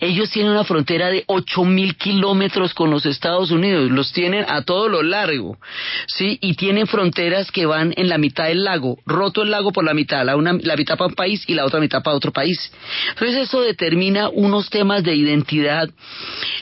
Ellos 0.00 0.30
tienen 0.30 0.52
una 0.52 0.64
frontera 0.64 1.08
de 1.08 1.24
ocho 1.26 1.64
mil 1.64 1.96
kilómetros 1.96 2.74
con 2.74 2.90
los 2.90 3.06
Estados 3.06 3.50
Unidos, 3.50 3.90
los 3.90 4.12
tienen 4.12 4.44
a 4.48 4.62
todo 4.62 4.88
lo 4.88 5.02
largo, 5.02 5.58
¿sí? 6.06 6.38
Y 6.40 6.54
tienen 6.54 6.86
fronteras 6.86 7.50
que 7.50 7.66
van 7.66 7.92
en 7.96 8.08
la 8.08 8.18
mitad 8.18 8.44
del 8.44 8.64
lago, 8.64 8.98
roto 9.06 9.42
el 9.42 9.50
lago 9.50 9.72
por 9.72 9.84
la 9.84 9.94
mitad, 9.94 10.24
la, 10.24 10.36
una, 10.36 10.52
la 10.62 10.76
mitad 10.76 10.96
para 10.96 11.08
un 11.08 11.14
país 11.14 11.44
y 11.46 11.54
la 11.54 11.64
otra 11.64 11.80
mitad 11.80 12.02
para 12.02 12.16
otro 12.16 12.32
país. 12.32 12.72
Entonces 13.10 13.48
eso 13.48 13.60
determina 13.62 14.28
unos 14.28 14.70
temas 14.70 15.02
de 15.02 15.14
identidad 15.14 15.88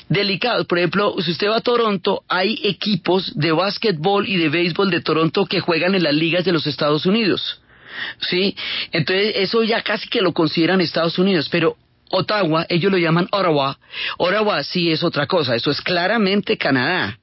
delicados. 0.08 0.66
Por 0.66 0.78
ejemplo, 0.78 1.14
si 1.20 1.32
usted 1.32 1.48
va 1.48 1.56
a 1.56 1.60
Toronto, 1.60 2.22
hay 2.28 2.60
equipos 2.64 3.32
de 3.34 3.52
básquetbol 3.52 4.28
y 4.28 4.36
de 4.36 4.48
béisbol 4.48 4.90
de 4.90 5.00
Toronto 5.00 5.46
que 5.46 5.60
juegan 5.60 5.94
en 5.94 6.02
las 6.02 6.14
ligas 6.14 6.44
de 6.44 6.52
los 6.52 6.66
Estados 6.66 7.06
Unidos. 7.06 7.60
¿sí? 8.20 8.56
Entonces 8.92 9.34
eso 9.36 9.62
ya 9.62 9.82
casi 9.82 10.08
que 10.08 10.20
lo 10.20 10.32
consideran 10.32 10.80
Estados 10.80 11.18
Unidos, 11.18 11.48
pero 11.50 11.76
Ottawa, 12.14 12.66
ellos 12.68 12.92
lo 12.92 12.98
llaman 12.98 13.29
Ottawa. 13.31 13.77
Ottawa 14.18 14.62
sí 14.62 14.90
es 14.90 15.03
otra 15.03 15.27
cosa, 15.27 15.57
eso 15.57 15.70
es 15.70 15.81
claramente 15.81 16.57
Canadá. 16.57 17.18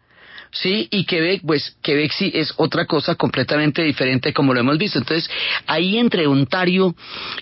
Sí, 0.51 0.89
y 0.91 1.05
Quebec, 1.05 1.43
pues 1.45 1.77
Quebec 1.81 2.11
sí 2.11 2.29
es 2.35 2.53
otra 2.57 2.85
cosa 2.85 3.15
completamente 3.15 3.83
diferente 3.83 4.33
como 4.33 4.53
lo 4.53 4.59
hemos 4.59 4.77
visto. 4.77 4.99
Entonces, 4.99 5.29
ahí 5.65 5.97
entre 5.97 6.27
Ontario 6.27 6.93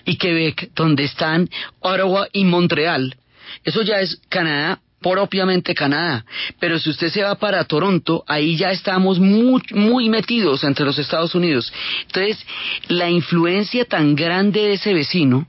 y 0.04 0.16
Quebec, 0.16 0.70
donde 0.76 1.04
están 1.04 1.48
Ottawa 1.80 2.28
y 2.32 2.44
Montreal, 2.44 3.16
eso 3.64 3.82
ya 3.82 4.00
es 4.00 4.20
Canadá 4.28 4.80
propiamente 5.00 5.74
Canadá. 5.74 6.24
Pero 6.60 6.78
si 6.78 6.90
usted 6.90 7.08
se 7.08 7.22
va 7.22 7.34
para 7.34 7.64
Toronto, 7.64 8.22
ahí 8.28 8.56
ya 8.56 8.70
estamos 8.70 9.18
muy, 9.18 9.60
muy 9.72 10.08
metidos 10.08 10.62
entre 10.62 10.84
los 10.84 10.98
Estados 10.98 11.34
Unidos. 11.34 11.72
Entonces, 12.02 12.46
la 12.86 13.10
influencia 13.10 13.84
tan 13.86 14.14
grande 14.14 14.60
de 14.60 14.72
ese 14.74 14.94
vecino, 14.94 15.48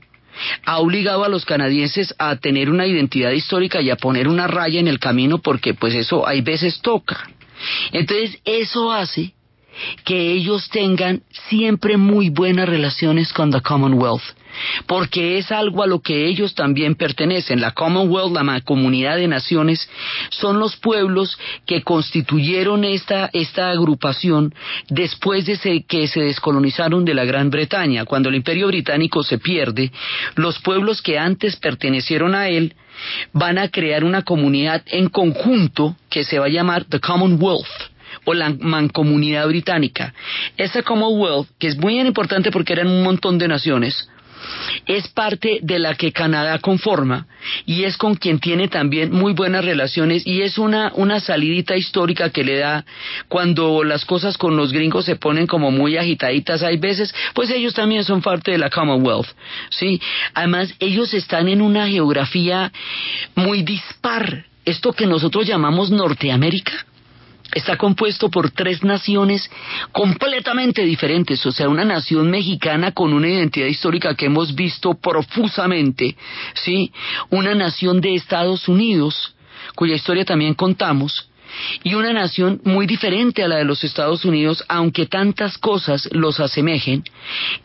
ha 0.64 0.78
obligado 0.78 1.24
a 1.24 1.28
los 1.28 1.44
canadienses 1.44 2.14
a 2.18 2.36
tener 2.36 2.70
una 2.70 2.86
identidad 2.86 3.30
histórica 3.30 3.80
y 3.80 3.90
a 3.90 3.96
poner 3.96 4.28
una 4.28 4.46
raya 4.46 4.80
en 4.80 4.88
el 4.88 4.98
camino 4.98 5.38
porque 5.38 5.74
pues 5.74 5.94
eso 5.94 6.26
hay 6.26 6.40
veces 6.40 6.80
toca. 6.80 7.28
Entonces 7.92 8.38
eso 8.44 8.92
hace 8.92 9.34
que 10.04 10.32
ellos 10.32 10.68
tengan 10.70 11.22
siempre 11.48 11.96
muy 11.96 12.28
buenas 12.30 12.68
relaciones 12.68 13.32
con 13.32 13.50
la 13.50 13.60
Commonwealth 13.60 14.22
porque 14.86 15.38
es 15.38 15.52
algo 15.52 15.82
a 15.82 15.86
lo 15.86 16.00
que 16.00 16.26
ellos 16.26 16.54
también 16.54 16.94
pertenecen. 16.94 17.60
La 17.60 17.72
Commonwealth, 17.72 18.32
la 18.32 18.60
comunidad 18.60 19.16
de 19.16 19.28
naciones, 19.28 19.88
son 20.30 20.58
los 20.58 20.76
pueblos 20.76 21.38
que 21.66 21.82
constituyeron 21.82 22.84
esta, 22.84 23.30
esta 23.32 23.70
agrupación 23.70 24.54
después 24.88 25.46
de 25.46 25.84
que 25.86 26.08
se 26.08 26.20
descolonizaron 26.20 27.04
de 27.04 27.14
la 27.14 27.24
Gran 27.24 27.50
Bretaña. 27.50 28.04
Cuando 28.04 28.28
el 28.28 28.36
Imperio 28.36 28.68
Británico 28.68 29.22
se 29.22 29.38
pierde, 29.38 29.92
los 30.34 30.58
pueblos 30.58 31.02
que 31.02 31.18
antes 31.18 31.56
pertenecieron 31.56 32.34
a 32.34 32.48
él 32.48 32.74
van 33.32 33.58
a 33.58 33.68
crear 33.68 34.04
una 34.04 34.22
comunidad 34.22 34.82
en 34.86 35.08
conjunto 35.08 35.96
que 36.10 36.24
se 36.24 36.38
va 36.38 36.46
a 36.46 36.50
llamar 36.50 36.84
The 36.84 37.00
Commonwealth 37.00 37.92
o 38.24 38.34
la 38.34 38.50
mancomunidad 38.50 39.46
británica. 39.48 40.14
Esa 40.56 40.82
Commonwealth, 40.82 41.48
que 41.58 41.68
es 41.68 41.76
muy 41.76 41.98
importante 41.98 42.50
porque 42.50 42.74
eran 42.74 42.88
un 42.88 43.02
montón 43.02 43.38
de 43.38 43.48
naciones, 43.48 44.08
es 44.86 45.08
parte 45.08 45.58
de 45.62 45.78
la 45.78 45.94
que 45.94 46.12
Canadá 46.12 46.58
conforma 46.58 47.26
y 47.66 47.84
es 47.84 47.96
con 47.96 48.14
quien 48.14 48.38
tiene 48.38 48.68
también 48.68 49.12
muy 49.12 49.32
buenas 49.32 49.64
relaciones 49.64 50.26
y 50.26 50.42
es 50.42 50.58
una, 50.58 50.92
una 50.94 51.20
salidita 51.20 51.76
histórica 51.76 52.30
que 52.30 52.44
le 52.44 52.58
da 52.58 52.84
cuando 53.28 53.84
las 53.84 54.04
cosas 54.04 54.36
con 54.36 54.56
los 54.56 54.72
gringos 54.72 55.04
se 55.04 55.16
ponen 55.16 55.46
como 55.46 55.70
muy 55.70 55.96
agitaditas. 55.96 56.62
Hay 56.62 56.76
veces, 56.76 57.14
pues 57.34 57.50
ellos 57.50 57.74
también 57.74 58.04
son 58.04 58.22
parte 58.22 58.52
de 58.52 58.58
la 58.58 58.70
Commonwealth, 58.70 59.28
¿sí? 59.70 60.00
Además, 60.34 60.74
ellos 60.80 61.14
están 61.14 61.48
en 61.48 61.62
una 61.62 61.88
geografía 61.88 62.72
muy 63.34 63.62
dispar, 63.62 64.46
esto 64.64 64.92
que 64.92 65.06
nosotros 65.06 65.46
llamamos 65.46 65.90
Norteamérica, 65.90 66.86
está 67.54 67.76
compuesto 67.76 68.30
por 68.30 68.50
tres 68.50 68.82
naciones 68.82 69.50
completamente 69.92 70.82
diferentes, 70.82 71.44
o 71.46 71.52
sea, 71.52 71.68
una 71.68 71.84
nación 71.84 72.30
mexicana 72.30 72.92
con 72.92 73.12
una 73.12 73.28
identidad 73.28 73.66
histórica 73.66 74.14
que 74.14 74.26
hemos 74.26 74.54
visto 74.54 74.94
profusamente, 74.94 76.16
¿sí? 76.54 76.92
Una 77.30 77.54
nación 77.54 78.00
de 78.00 78.14
Estados 78.14 78.68
Unidos, 78.68 79.34
cuya 79.74 79.94
historia 79.94 80.24
también 80.24 80.54
contamos, 80.54 81.28
y 81.82 81.94
una 81.94 82.12
nación 82.12 82.60
muy 82.64 82.86
diferente 82.86 83.42
a 83.42 83.48
la 83.48 83.56
de 83.56 83.64
los 83.64 83.84
Estados 83.84 84.24
Unidos, 84.24 84.64
aunque 84.68 85.06
tantas 85.06 85.58
cosas 85.58 86.08
los 86.12 86.40
asemejen, 86.40 87.04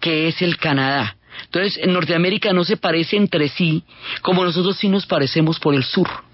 que 0.01 0.27
es 0.27 0.41
el 0.41 0.57
Canadá. 0.57 1.15
Entonces, 1.45 1.77
en 1.81 1.93
Norteamérica 1.93 2.51
no 2.51 2.65
se 2.65 2.77
parece 2.77 3.15
entre 3.15 3.47
sí 3.47 3.83
como 4.21 4.43
nosotros 4.43 4.77
sí 4.77 4.89
nos 4.89 5.05
parecemos 5.05 5.59
por 5.59 5.75
el 5.75 5.83
sur. 5.83 6.26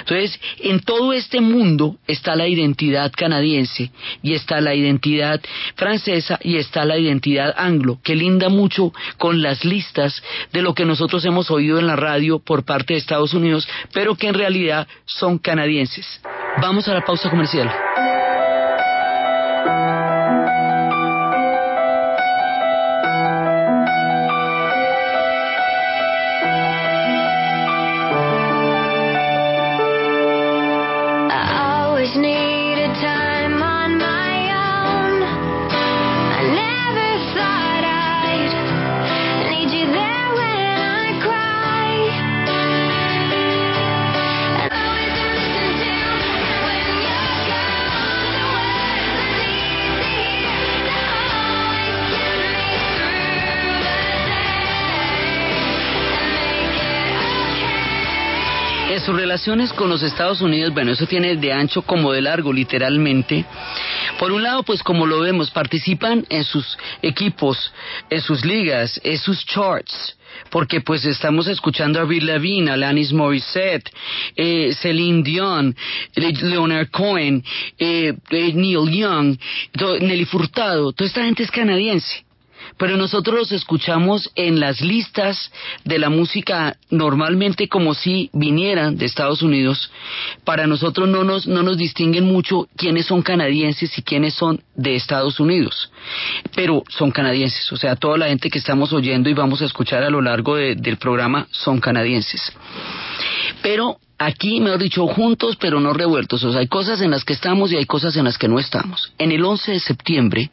Entonces, 0.00 0.40
en 0.58 0.80
todo 0.80 1.12
este 1.12 1.40
mundo 1.40 1.96
está 2.06 2.36
la 2.36 2.48
identidad 2.48 3.12
canadiense 3.16 3.90
y 4.22 4.34
está 4.34 4.60
la 4.60 4.74
identidad 4.74 5.40
francesa 5.76 6.38
y 6.42 6.56
está 6.56 6.84
la 6.84 6.98
identidad 6.98 7.54
anglo, 7.56 7.98
que 8.02 8.14
linda 8.14 8.48
mucho 8.48 8.92
con 9.18 9.42
las 9.42 9.64
listas 9.64 10.22
de 10.52 10.62
lo 10.62 10.74
que 10.74 10.84
nosotros 10.84 11.24
hemos 11.24 11.50
oído 11.50 11.78
en 11.78 11.86
la 11.86 11.96
radio 11.96 12.38
por 12.38 12.64
parte 12.64 12.94
de 12.94 12.98
Estados 12.98 13.34
Unidos, 13.34 13.68
pero 13.92 14.14
que 14.14 14.28
en 14.28 14.34
realidad 14.34 14.86
son 15.04 15.38
canadienses. 15.38 16.20
Vamos 16.60 16.86
a 16.88 16.94
la 16.94 17.04
pausa 17.04 17.30
comercial. 17.30 17.70
Sus 59.02 59.16
relaciones 59.16 59.72
con 59.72 59.88
los 59.88 60.02
Estados 60.02 60.40
Unidos, 60.40 60.72
bueno, 60.72 60.92
eso 60.92 61.06
tiene 61.06 61.36
de 61.36 61.52
ancho 61.52 61.82
como 61.82 62.12
de 62.12 62.22
largo, 62.22 62.52
literalmente. 62.52 63.44
Por 64.18 64.32
un 64.32 64.42
lado, 64.42 64.62
pues 64.62 64.82
como 64.82 65.06
lo 65.06 65.20
vemos, 65.20 65.50
participan 65.50 66.24
en 66.28 66.44
sus 66.44 66.78
equipos, 67.02 67.72
en 68.10 68.20
sus 68.20 68.44
ligas, 68.44 69.00
en 69.02 69.18
sus 69.18 69.44
charts 69.46 70.16
porque 70.50 70.80
pues 70.80 71.04
estamos 71.04 71.46
escuchando 71.46 72.00
a 72.00 72.04
Bill 72.04 72.24
Levine, 72.24 72.70
Alanis 72.70 73.12
Morissette, 73.12 73.90
eh, 74.34 74.72
Celine 74.80 75.22
Dion, 75.22 75.76
Leonard 76.14 76.88
Cohen, 76.90 77.44
eh, 77.78 78.14
eh, 78.30 78.52
Neil 78.54 78.90
Young, 78.90 79.36
Nelly 80.00 80.24
Furtado, 80.24 80.92
toda 80.92 81.06
esta 81.06 81.22
gente 81.22 81.42
es 81.42 81.50
canadiense 81.50 82.24
pero 82.78 82.96
nosotros 82.96 83.36
los 83.36 83.52
escuchamos 83.52 84.30
en 84.34 84.60
las 84.60 84.80
listas 84.80 85.50
de 85.84 85.98
la 85.98 86.10
música 86.10 86.76
normalmente 86.90 87.68
como 87.68 87.94
si 87.94 88.30
vinieran 88.32 88.96
de 88.96 89.06
Estados 89.06 89.42
Unidos. 89.42 89.90
Para 90.44 90.66
nosotros 90.66 91.08
no 91.08 91.24
nos, 91.24 91.46
no 91.46 91.62
nos 91.62 91.78
distinguen 91.78 92.24
mucho 92.24 92.68
quiénes 92.76 93.06
son 93.06 93.22
canadienses 93.22 93.96
y 93.98 94.02
quiénes 94.02 94.34
son 94.34 94.62
de 94.74 94.96
Estados 94.96 95.40
Unidos, 95.40 95.90
pero 96.54 96.82
son 96.88 97.10
canadienses, 97.10 97.70
o 97.72 97.76
sea, 97.76 97.96
toda 97.96 98.18
la 98.18 98.28
gente 98.28 98.50
que 98.50 98.58
estamos 98.58 98.92
oyendo 98.92 99.28
y 99.28 99.34
vamos 99.34 99.62
a 99.62 99.66
escuchar 99.66 100.02
a 100.02 100.10
lo 100.10 100.20
largo 100.20 100.56
del 100.56 100.96
programa 100.96 101.46
son 101.50 101.80
canadienses. 101.80 102.52
Pero 103.62 103.98
Aquí, 104.24 104.60
mejor 104.60 104.80
dicho, 104.80 105.04
juntos 105.08 105.56
pero 105.56 105.80
no 105.80 105.92
revueltos. 105.92 106.44
O 106.44 106.52
sea, 106.52 106.60
hay 106.60 106.68
cosas 106.68 107.00
en 107.00 107.10
las 107.10 107.24
que 107.24 107.32
estamos 107.32 107.72
y 107.72 107.76
hay 107.76 107.86
cosas 107.86 108.16
en 108.16 108.24
las 108.24 108.38
que 108.38 108.46
no 108.46 108.60
estamos. 108.60 109.12
En 109.18 109.32
el 109.32 109.44
11 109.44 109.72
de 109.72 109.80
septiembre, 109.80 110.50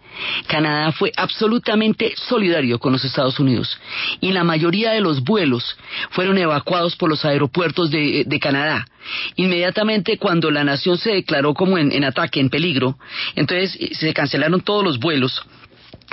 Canadá 0.48 0.92
fue 0.92 1.12
absolutamente 1.16 2.14
solidario 2.16 2.80
con 2.80 2.94
los 2.94 3.06
Estados 3.06 3.40
Unidos 3.40 3.80
y 4.22 4.32
la 4.32 4.44
mayoría 4.44 4.92
de 4.92 5.02
los 5.02 5.24
vuelos 5.24 5.78
fueron 6.10 6.40
evacuados 6.40 6.96
por 6.96 7.12
los 7.12 7.24
aeropuertos 7.26 7.92
de, 7.92 8.40
Canadá. 8.42 8.88
Inmediatamente 9.36 10.18
cuando 10.18 10.50
la 10.50 10.64
nación 10.64 10.98
se 10.98 11.12
declaró 11.12 11.54
como 11.54 11.78
en 11.78 12.04
ataque, 12.04 12.40
en 12.40 12.50
peligro, 12.50 12.98
entonces 13.36 13.78
se 14.00 14.14
cancelaron 14.14 14.62
todos 14.62 14.84
los 14.84 14.98
vuelos 14.98 15.46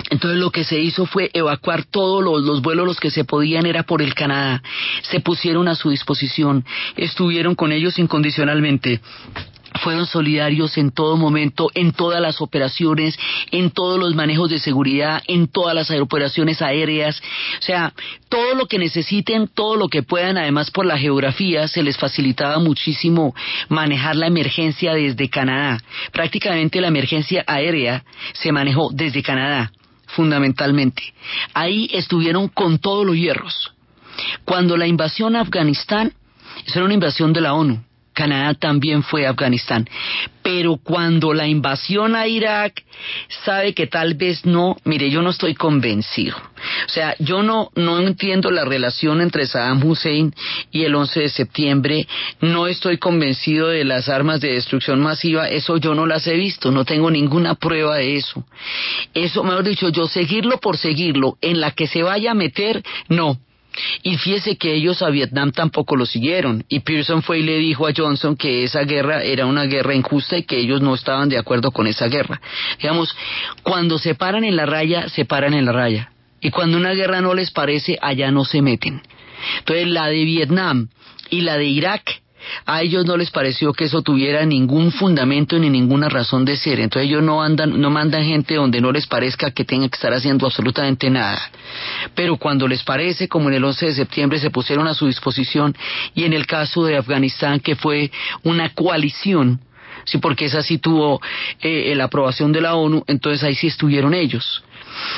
entonces 0.09 0.39
lo 0.39 0.51
que 0.51 0.63
se 0.63 0.79
hizo 0.79 1.05
fue 1.05 1.29
evacuar 1.33 1.83
todos 1.85 2.23
los, 2.23 2.43
los, 2.43 2.61
vuelos 2.61 2.85
los 2.85 2.99
que 2.99 3.11
se 3.11 3.25
podían 3.25 3.65
era 3.65 3.83
por 3.83 4.01
el 4.01 4.13
Canadá. 4.13 4.61
Se 5.03 5.19
pusieron 5.19 5.67
a 5.67 5.75
su 5.75 5.89
disposición, 5.89 6.65
estuvieron 6.95 7.55
con 7.55 7.71
ellos 7.71 7.99
incondicionalmente. 7.99 9.01
Fueron 9.83 10.07
solidarios 10.07 10.77
en 10.77 10.91
todo 10.91 11.17
momento, 11.17 11.69
en 11.75 11.91
todas 11.91 12.19
las 12.19 12.41
operaciones, 12.41 13.19
en 13.51 13.69
todos 13.69 13.99
los 13.99 14.15
manejos 14.15 14.49
de 14.49 14.59
seguridad, 14.59 15.21
en 15.27 15.47
todas 15.47 15.75
las 15.75 15.91
operaciones 15.91 16.63
aéreas, 16.63 17.21
o 17.59 17.61
sea, 17.61 17.93
todo 18.27 18.55
lo 18.55 18.65
que 18.65 18.79
necesiten, 18.79 19.47
todo 19.47 19.75
lo 19.75 19.87
que 19.87 20.01
puedan, 20.01 20.37
además 20.37 20.71
por 20.71 20.85
la 20.85 20.97
geografía 20.97 21.67
se 21.67 21.83
les 21.83 21.97
facilitaba 21.97 22.57
muchísimo 22.59 23.35
manejar 23.69 24.15
la 24.15 24.27
emergencia 24.27 24.93
desde 24.93 25.29
Canadá. 25.29 25.79
Prácticamente 26.11 26.81
la 26.81 26.87
emergencia 26.87 27.43
aérea 27.45 28.03
se 28.33 28.51
manejó 28.51 28.89
desde 28.91 29.21
Canadá 29.21 29.71
fundamentalmente. 30.07 31.13
Ahí 31.53 31.89
estuvieron 31.93 32.47
con 32.47 32.79
todos 32.79 33.05
los 33.05 33.15
hierros. 33.15 33.73
Cuando 34.45 34.77
la 34.77 34.87
invasión 34.87 35.35
a 35.35 35.41
Afganistán, 35.41 36.13
eso 36.65 36.79
era 36.79 36.85
una 36.85 36.93
invasión 36.93 37.33
de 37.33 37.41
la 37.41 37.53
ONU, 37.53 37.83
Canadá 38.17 38.55
también 38.55 39.03
fue 39.03 39.27
a 39.27 39.29
Afganistán. 39.29 39.87
Pero 40.41 40.77
cuando 40.77 41.35
la 41.35 41.45
invasión 41.47 42.15
a 42.15 42.25
Irak 42.25 42.83
sabe 43.45 43.75
que 43.75 43.85
tal 43.85 44.15
vez 44.15 44.43
no, 44.43 44.75
mire, 44.85 45.11
yo 45.11 45.21
no 45.21 45.29
estoy 45.29 45.53
convencido. 45.53 46.35
O 46.35 46.89
sea, 46.89 47.15
yo 47.19 47.43
no, 47.43 47.69
no 47.75 47.99
entiendo 47.99 48.49
la 48.49 48.65
relación 48.65 49.21
entre 49.21 49.45
Saddam 49.45 49.83
Hussein 49.83 50.33
y 50.71 50.83
el 50.85 50.95
11 50.95 51.19
de 51.19 51.29
septiembre. 51.29 52.07
No 52.41 52.65
estoy 52.65 52.97
convencido 52.97 53.67
de 53.67 53.83
las 53.83 54.09
armas 54.09 54.41
de 54.41 54.53
destrucción 54.53 54.99
masiva. 54.99 55.47
Eso 55.47 55.77
yo 55.77 55.93
no 55.93 56.07
las 56.07 56.25
he 56.25 56.33
visto. 56.33 56.71
No 56.71 56.85
tengo 56.85 57.11
ninguna 57.11 57.53
prueba 57.53 57.97
de 57.97 58.15
eso. 58.15 58.43
Eso, 59.13 59.43
mejor 59.43 59.63
dicho, 59.63 59.89
yo 59.89 60.07
seguirlo 60.07 60.57
por 60.57 60.77
seguirlo, 60.77 61.37
en 61.41 61.61
la 61.61 61.71
que 61.71 61.85
se 61.85 62.01
vaya 62.01 62.31
a 62.31 62.33
meter, 62.35 62.81
no. 63.09 63.37
Y 64.03 64.17
fíjese 64.17 64.57
que 64.57 64.73
ellos 64.73 65.01
a 65.01 65.09
Vietnam 65.09 65.51
tampoco 65.51 65.95
lo 65.95 66.05
siguieron. 66.05 66.63
Y 66.67 66.79
Pearson 66.79 67.21
fue 67.21 67.39
y 67.39 67.43
le 67.43 67.57
dijo 67.57 67.87
a 67.87 67.93
Johnson 67.95 68.35
que 68.35 68.63
esa 68.63 68.83
guerra 68.83 69.23
era 69.23 69.45
una 69.45 69.65
guerra 69.65 69.95
injusta 69.95 70.37
y 70.37 70.43
que 70.43 70.57
ellos 70.57 70.81
no 70.81 70.95
estaban 70.95 71.29
de 71.29 71.37
acuerdo 71.37 71.71
con 71.71 71.87
esa 71.87 72.07
guerra. 72.07 72.41
Digamos, 72.79 73.15
cuando 73.63 73.97
se 73.97 74.15
paran 74.15 74.43
en 74.43 74.55
la 74.55 74.65
raya, 74.65 75.09
se 75.09 75.25
paran 75.25 75.53
en 75.53 75.65
la 75.65 75.71
raya. 75.71 76.11
Y 76.41 76.51
cuando 76.51 76.77
una 76.77 76.93
guerra 76.93 77.21
no 77.21 77.33
les 77.33 77.51
parece, 77.51 77.97
allá 78.01 78.31
no 78.31 78.45
se 78.45 78.61
meten. 78.61 79.01
Entonces 79.59 79.87
la 79.87 80.07
de 80.07 80.23
Vietnam 80.23 80.89
y 81.29 81.41
la 81.41 81.57
de 81.57 81.65
Irak 81.65 82.21
a 82.65 82.81
ellos 82.81 83.05
no 83.05 83.17
les 83.17 83.31
pareció 83.31 83.73
que 83.73 83.85
eso 83.85 84.01
tuviera 84.01 84.45
ningún 84.45 84.91
fundamento 84.91 85.57
ni 85.59 85.69
ninguna 85.69 86.09
razón 86.09 86.45
de 86.45 86.57
ser. 86.57 86.79
Entonces 86.79 87.09
ellos 87.09 87.23
no 87.23 87.41
andan, 87.41 87.79
no 87.79 87.89
mandan 87.89 88.23
gente 88.23 88.55
donde 88.55 88.81
no 88.81 88.91
les 88.91 89.07
parezca 89.07 89.51
que 89.51 89.65
tenga 89.65 89.87
que 89.89 89.95
estar 89.95 90.13
haciendo 90.13 90.45
absolutamente 90.45 91.09
nada. 91.09 91.39
Pero 92.15 92.37
cuando 92.37 92.67
les 92.67 92.83
parece, 92.83 93.27
como 93.27 93.49
en 93.49 93.55
el 93.55 93.63
11 93.63 93.87
de 93.87 93.93
septiembre, 93.93 94.39
se 94.39 94.49
pusieron 94.49 94.87
a 94.87 94.93
su 94.93 95.07
disposición 95.07 95.75
y 96.13 96.23
en 96.23 96.33
el 96.33 96.45
caso 96.45 96.85
de 96.85 96.97
Afganistán, 96.97 97.59
que 97.59 97.75
fue 97.75 98.11
una 98.43 98.69
coalición, 98.69 99.59
sí, 100.05 100.17
porque 100.17 100.45
esa 100.45 100.63
sí 100.63 100.77
tuvo 100.77 101.21
eh, 101.61 101.93
la 101.95 102.05
aprobación 102.05 102.51
de 102.51 102.61
la 102.61 102.75
ONU, 102.75 103.03
entonces 103.07 103.43
ahí 103.43 103.55
sí 103.55 103.67
estuvieron 103.67 104.13
ellos. 104.13 104.63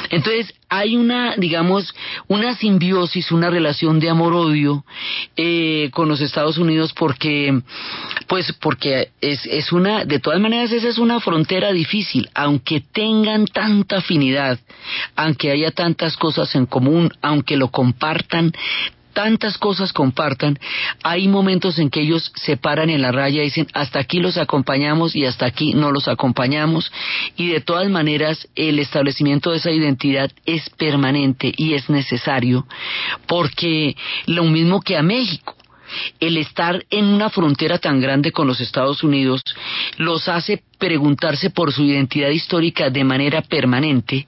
Entonces 0.09 0.53
hay 0.69 0.95
una, 0.95 1.35
digamos, 1.35 1.93
una 2.27 2.55
simbiosis, 2.55 3.31
una 3.31 3.49
relación 3.49 3.99
de 3.99 4.09
amor-odio 4.09 4.85
eh, 5.35 5.89
con 5.93 6.07
los 6.07 6.21
Estados 6.21 6.57
Unidos 6.57 6.93
porque, 6.93 7.61
pues, 8.27 8.53
porque 8.61 9.09
es, 9.21 9.45
es 9.45 9.71
una, 9.71 10.05
de 10.05 10.19
todas 10.19 10.39
maneras 10.39 10.71
esa 10.71 10.87
es 10.87 10.99
una 10.99 11.19
frontera 11.19 11.71
difícil, 11.71 12.29
aunque 12.33 12.81
tengan 12.81 13.45
tanta 13.45 13.97
afinidad, 13.97 14.59
aunque 15.15 15.51
haya 15.51 15.71
tantas 15.71 16.17
cosas 16.17 16.53
en 16.55 16.65
común, 16.65 17.11
aunque 17.21 17.57
lo 17.57 17.69
compartan, 17.69 18.51
tantas 19.13 19.57
cosas 19.57 19.93
compartan, 19.93 20.59
hay 21.03 21.27
momentos 21.27 21.79
en 21.79 21.89
que 21.89 22.01
ellos 22.01 22.31
se 22.35 22.57
paran 22.57 22.89
en 22.89 23.01
la 23.01 23.11
raya 23.11 23.41
y 23.41 23.45
dicen 23.45 23.67
hasta 23.73 23.99
aquí 23.99 24.19
los 24.19 24.37
acompañamos 24.37 25.15
y 25.15 25.25
hasta 25.25 25.45
aquí 25.45 25.73
no 25.73 25.91
los 25.91 26.07
acompañamos 26.07 26.91
y 27.35 27.47
de 27.49 27.61
todas 27.61 27.89
maneras 27.89 28.47
el 28.55 28.79
establecimiento 28.79 29.51
de 29.51 29.57
esa 29.57 29.71
identidad 29.71 30.31
es 30.45 30.69
permanente 30.71 31.53
y 31.55 31.73
es 31.73 31.89
necesario 31.89 32.67
porque 33.27 33.95
lo 34.25 34.43
mismo 34.43 34.81
que 34.81 34.97
a 34.97 35.03
México 35.03 35.55
el 36.19 36.37
estar 36.37 36.85
en 36.89 37.05
una 37.05 37.29
frontera 37.29 37.79
tan 37.79 37.99
grande 37.99 38.31
con 38.31 38.47
los 38.47 38.61
Estados 38.61 39.03
Unidos 39.03 39.41
los 39.97 40.27
hace 40.27 40.63
preguntarse 40.77 41.49
por 41.49 41.73
su 41.73 41.83
identidad 41.83 42.29
histórica 42.29 42.89
de 42.89 43.03
manera 43.03 43.41
permanente 43.41 44.27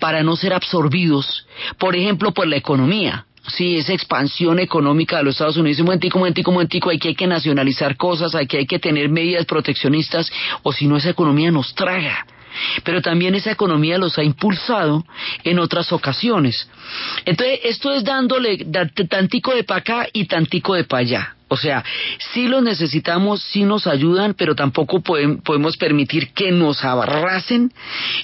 para 0.00 0.22
no 0.22 0.36
ser 0.36 0.54
absorbidos, 0.54 1.46
por 1.78 1.96
ejemplo, 1.96 2.32
por 2.32 2.46
la 2.46 2.56
economía 2.56 3.26
Sí, 3.48 3.76
esa 3.76 3.92
expansión 3.92 4.60
económica 4.60 5.18
de 5.18 5.24
los 5.24 5.34
Estados 5.34 5.56
Unidos, 5.56 5.80
un 5.80 5.86
momentico, 5.86 6.18
momentico, 6.18 6.52
momentico, 6.52 6.90
hay 6.90 6.98
que, 6.98 7.08
hay 7.08 7.14
que 7.14 7.26
nacionalizar 7.26 7.96
cosas, 7.96 8.34
hay 8.34 8.46
que, 8.46 8.58
hay 8.58 8.66
que 8.66 8.78
tener 8.78 9.08
medidas 9.08 9.46
proteccionistas, 9.46 10.30
o 10.62 10.72
si 10.72 10.86
no 10.86 10.96
esa 10.96 11.10
economía 11.10 11.50
nos 11.50 11.74
traga 11.74 12.26
pero 12.84 13.00
también 13.00 13.34
esa 13.34 13.50
economía 13.50 13.98
los 13.98 14.18
ha 14.18 14.22
impulsado 14.22 15.04
en 15.44 15.58
otras 15.58 15.92
ocasiones. 15.92 16.68
Entonces, 17.24 17.60
esto 17.64 17.92
es 17.92 18.04
dándole 18.04 18.66
tantico 19.08 19.54
de 19.54 19.64
para 19.64 19.80
acá 19.80 20.08
y 20.12 20.26
tantico 20.26 20.74
de 20.74 20.84
para 20.84 21.00
allá. 21.00 21.36
O 21.52 21.56
sea, 21.58 21.84
sí 22.32 22.48
los 22.48 22.62
necesitamos, 22.62 23.42
sí 23.42 23.64
nos 23.64 23.86
ayudan, 23.86 24.32
pero 24.32 24.54
tampoco 24.54 25.02
podemos 25.02 25.76
permitir 25.76 26.32
que 26.32 26.50
nos 26.50 26.82
abarrasen 26.82 27.70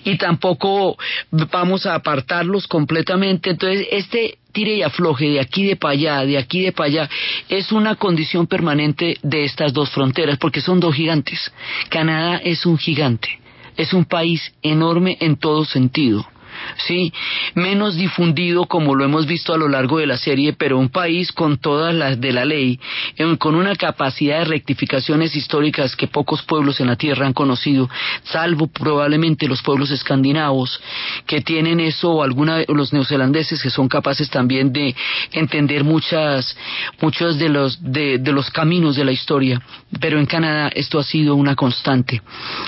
y 0.03 0.17
tampoco 0.17 0.97
vamos 1.31 1.85
a 1.85 1.95
apartarlos 1.95 2.67
completamente. 2.67 3.51
Entonces, 3.51 3.87
este 3.91 4.39
tire 4.53 4.77
y 4.77 4.83
afloje 4.83 5.29
de 5.29 5.41
aquí 5.41 5.67
de 5.67 5.77
para 5.77 5.93
allá, 5.93 6.25
de 6.25 6.39
aquí 6.39 6.63
de 6.63 6.73
para 6.73 6.87
allá, 6.87 7.11
es 7.51 7.71
una 7.71 7.97
condición 7.97 8.47
permanente 8.47 9.19
de 9.23 9.45
estas 9.45 9.75
dos 9.75 9.91
fronteras, 9.91 10.39
porque 10.39 10.63
son 10.63 10.81
dos 10.81 10.95
gigantes. 10.95 11.53
Canadá 11.91 12.41
es 12.43 12.65
un 12.65 12.79
gigante, 12.79 13.29
es 13.77 13.93
un 13.93 14.07
país 14.07 14.55
enorme 14.63 15.19
en 15.21 15.37
todo 15.37 15.67
sentido 15.67 16.27
sí, 16.87 17.13
menos 17.55 17.97
difundido 17.97 18.67
como 18.67 18.95
lo 18.95 19.05
hemos 19.05 19.27
visto 19.27 19.53
a 19.53 19.59
lo 19.59 19.69
largo 19.69 19.99
de 19.99 20.07
la 20.07 20.17
serie, 20.17 20.53
pero 20.53 20.79
un 20.79 20.89
país 20.89 21.33
con 21.33 21.59
todas 21.59 21.95
las 21.95 22.21
de 22.21 22.33
la 22.33 22.45
ley, 22.45 22.79
con 23.39 23.55
una 23.55 23.77
capacidad 23.77 24.41
de 24.41 24.45
rectificaciones 24.47 25.35
históricas 25.37 25.97
que 25.97 26.07
pocos 26.07 26.43
pueblos 26.43 26.81
en 26.81 26.89
la 26.89 26.97
tierra 26.97 27.27
han 27.27 27.33
conocido, 27.33 27.89
salvo 28.25 28.67
probablemente 28.69 29.49
los 29.49 29.63
pueblos 29.63 29.91
escandinavos 29.91 30.81
que 31.27 31.41
tienen 31.41 31.81
eso 31.81 32.11
o 32.13 32.23
alguna 32.23 32.65
los 32.69 32.93
neozelandeses 32.93 33.63
que 33.63 33.71
son 33.71 33.89
capaces 33.89 34.31
también 34.31 34.73
de 34.73 34.95
entender 35.33 35.85
muchas 35.85 36.57
muchos 37.01 37.39
de 37.39 37.49
los 37.49 37.79
de 37.83 38.19
los 38.33 38.51
caminos 38.51 38.97
de 38.97 39.05
la 39.05 39.13
historia, 39.13 39.61
pero 40.01 40.19
en 40.19 40.27
Canadá 40.27 40.71
esto 40.75 40.99
ha 40.99 41.05
sido 41.05 41.35
una 41.35 41.55
constante. 41.55 42.23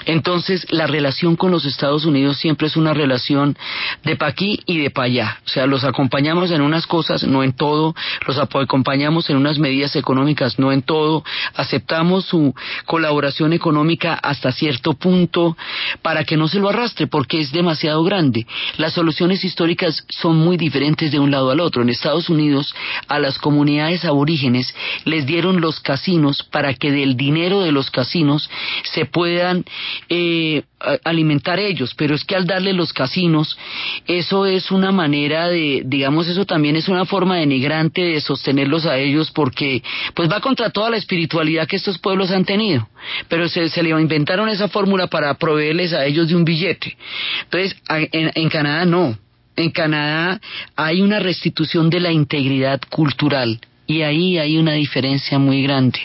Entonces, 0.06 0.66
la 0.70 0.86
relación 0.86 1.36
con 1.36 1.50
los 1.50 1.64
Estados 1.64 2.04
Unidos 2.04 2.38
siempre 2.38 2.66
es 2.66 2.76
una 2.76 2.94
relación 2.94 3.56
de 4.04 4.16
pa' 4.16 4.26
aquí 4.26 4.60
y 4.66 4.78
de 4.78 4.90
pa' 4.90 5.04
allá. 5.04 5.38
O 5.44 5.48
sea, 5.48 5.66
los 5.66 5.84
acompañamos 5.84 6.50
en 6.50 6.60
unas 6.60 6.86
cosas, 6.86 7.24
no 7.24 7.42
en 7.42 7.52
todo, 7.52 7.94
los 8.26 8.38
acompañamos 8.38 9.30
en 9.30 9.36
unas 9.36 9.58
medidas 9.58 9.96
económicas, 9.96 10.58
no 10.58 10.72
en 10.72 10.82
todo, 10.82 11.24
aceptamos 11.54 12.24
su 12.24 12.54
colaboración 12.86 13.52
económica 13.52 14.14
hasta 14.14 14.52
cierto 14.52 14.94
punto 14.94 15.56
para 16.02 16.24
que 16.24 16.36
no 16.36 16.48
se 16.48 16.58
lo 16.58 16.68
arrastre 16.68 17.06
porque 17.06 17.40
es 17.40 17.52
demasiado 17.52 18.02
grande. 18.04 18.46
Las 18.76 18.94
soluciones 18.94 19.44
históricas 19.44 20.04
son 20.08 20.36
muy 20.36 20.56
diferentes 20.56 21.12
de 21.12 21.18
un 21.18 21.30
lado 21.30 21.50
al 21.50 21.60
otro. 21.60 21.82
En 21.82 21.90
Estados 21.90 22.28
Unidos 22.28 22.74
a 23.08 23.18
las 23.18 23.38
comunidades 23.38 24.04
aborígenes 24.04 24.74
les 25.04 25.26
dieron 25.26 25.60
los 25.60 25.80
casinos 25.80 26.42
para 26.42 26.74
que 26.74 26.90
del 26.90 27.16
dinero 27.16 27.60
de 27.60 27.72
los 27.72 27.90
casinos 27.90 28.48
se 28.84 29.06
puedan 29.06 29.64
eh, 30.08 30.62
alimentar 31.04 31.58
ellos, 31.58 31.94
pero 31.96 32.14
es 32.14 32.24
que 32.24 32.36
al 32.36 32.46
darle 32.46 32.72
los 32.72 32.92
casinos 32.92 33.58
eso 34.06 34.46
es 34.46 34.70
una 34.70 34.92
manera 34.92 35.48
de, 35.48 35.82
digamos, 35.84 36.28
eso 36.28 36.44
también 36.44 36.76
es 36.76 36.88
una 36.88 37.04
forma 37.04 37.36
denigrante 37.36 38.02
de 38.02 38.20
sostenerlos 38.20 38.86
a 38.86 38.98
ellos 38.98 39.30
porque 39.30 39.82
pues 40.14 40.30
va 40.30 40.40
contra 40.40 40.70
toda 40.70 40.90
la 40.90 40.96
espiritualidad 40.96 41.66
que 41.66 41.76
estos 41.76 41.98
pueblos 41.98 42.30
han 42.30 42.44
tenido. 42.44 42.88
Pero 43.28 43.48
se, 43.48 43.82
le 43.82 43.90
inventaron 43.90 44.48
esa 44.48 44.68
fórmula 44.68 45.06
para 45.06 45.34
proveerles 45.34 45.92
a 45.92 46.04
ellos 46.04 46.28
de 46.28 46.36
un 46.36 46.44
billete. 46.44 46.96
Entonces, 47.44 47.76
en, 47.88 48.30
en 48.34 48.48
Canadá 48.48 48.84
no. 48.84 49.18
En 49.56 49.70
Canadá 49.70 50.40
hay 50.76 51.02
una 51.02 51.18
restitución 51.18 51.90
de 51.90 52.00
la 52.00 52.12
integridad 52.12 52.80
cultural 52.88 53.60
y 53.90 54.02
ahí 54.02 54.38
hay 54.38 54.56
una 54.56 54.74
diferencia 54.74 55.38
muy 55.40 55.64
grande 55.64 55.98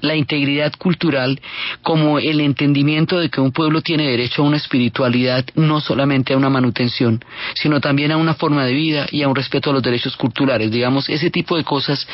la 0.00 0.14
integridad 0.14 0.72
cultural 0.78 1.40
como 1.82 2.18
el 2.18 2.40
entendimiento 2.40 3.18
de 3.18 3.28
que 3.28 3.40
un 3.40 3.52
pueblo 3.52 3.80
tiene 3.80 4.08
derecho 4.10 4.42
a 4.42 4.46
una 4.46 4.56
espiritualidad, 4.56 5.44
no 5.54 5.80
solamente 5.80 6.32
a 6.32 6.36
una 6.36 6.50
manutención, 6.50 7.24
sino 7.54 7.80
también 7.80 8.12
a 8.12 8.16
una 8.16 8.34
forma 8.34 8.64
de 8.64 8.72
vida 8.72 9.06
y 9.10 9.22
a 9.22 9.28
un 9.28 9.34
respeto 9.34 9.70
a 9.70 9.72
los 9.72 9.82
derechos 9.82 10.16
culturales. 10.16 10.70
Digamos, 10.70 11.08
ese 11.08 11.30
tipo 11.30 11.56
de 11.56 11.64
cosas 11.64 12.06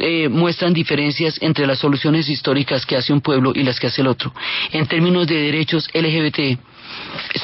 eh, 0.00 0.28
muestran 0.28 0.72
diferencias 0.72 1.38
entre 1.42 1.66
las 1.66 1.78
soluciones 1.78 2.28
históricas 2.28 2.86
que 2.86 2.96
hace 2.96 3.12
un 3.12 3.20
pueblo 3.20 3.52
y 3.54 3.62
las 3.62 3.78
que 3.78 3.88
hace 3.88 4.00
el 4.00 4.08
otro. 4.08 4.32
En 4.72 4.86
términos 4.86 5.26
de 5.26 5.36
derechos 5.36 5.88
LGBT, 5.92 6.58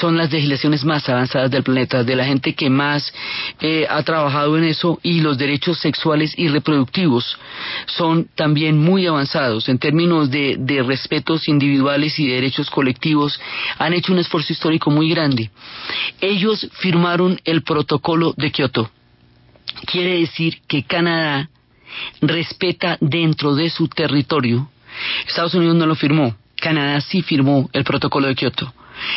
son 0.00 0.16
las 0.16 0.30
legislaciones 0.30 0.84
más 0.84 1.08
avanzadas 1.08 1.50
del 1.50 1.62
planeta, 1.62 2.04
de 2.04 2.16
la 2.16 2.24
gente 2.24 2.54
que 2.54 2.70
más 2.70 3.12
eh, 3.60 3.86
ha 3.88 4.02
trabajado 4.02 4.56
en 4.56 4.64
eso 4.64 4.98
y 5.02 5.20
los 5.20 5.38
derechos 5.38 5.78
sexuales 5.78 6.32
y 6.36 6.48
reproductivos 6.48 7.38
son 7.86 8.28
también 8.34 8.78
muy 8.78 9.06
avanzados 9.06 9.68
en 9.68 9.78
términos 9.78 10.30
de, 10.30 10.84
respetos 10.86 11.48
individuales 11.48 12.18
y 12.18 12.26
de 12.26 12.34
derechos 12.34 12.70
colectivos. 12.70 13.40
Han 13.78 13.92
hecho 13.92 14.12
un 14.12 14.18
esfuerzo 14.18 14.52
histórico 14.52 14.90
muy 14.90 15.10
grande. 15.10 15.50
Ellos 16.20 16.68
firmaron 16.74 17.40
el 17.44 17.62
protocolo 17.62 18.34
de 18.36 18.50
Kioto. 18.50 18.90
Quiere 19.86 20.20
decir 20.20 20.60
que 20.66 20.84
Canadá 20.84 21.50
respeta 22.20 22.96
dentro 23.00 23.54
de 23.54 23.70
su 23.70 23.88
territorio. 23.88 24.68
Estados 25.26 25.54
Unidos 25.54 25.76
no 25.76 25.86
lo 25.86 25.94
firmó. 25.94 26.34
Canadá 26.56 27.00
sí 27.00 27.22
firmó 27.22 27.68
el 27.72 27.84
protocolo 27.84 28.28
de 28.28 28.34
Kioto. 28.34 28.72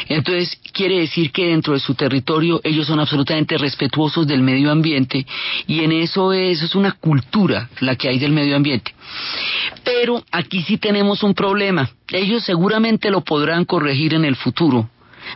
Entonces, 0.08 0.58
quiere 0.72 1.00
decir 1.00 1.32
que 1.32 1.48
dentro 1.48 1.74
de 1.74 1.80
su 1.80 1.96
territorio 1.96 2.62
ellos 2.63 2.88
son 2.88 3.00
absolutamente 3.00 3.58
respetuosos 3.58 4.28
del 4.28 4.41
medio 4.41 4.72
ambiente 4.72 5.26
y 5.67 5.82
en 5.82 5.91
eso 5.91 6.34
es, 6.34 6.62
es 6.62 6.76
una 6.76 6.93
cultura 6.93 7.69
la 7.80 7.96
que 7.96 8.10
hay 8.10 8.19
del 8.19 8.32
medio 8.32 8.56
ambiente. 8.56 8.93
Pero 9.84 10.24
aquí 10.32 10.62
sí 10.63 10.78
tenemos 10.78 11.24
un 11.24 11.34
problema. 11.34 11.89
Ellos 12.10 12.43
seguramente 12.43 13.10
lo 13.10 13.22
podrán 13.22 13.65
corregir 13.65 14.13
en 14.13 14.26
el 14.26 14.36
futuro, 14.36 14.89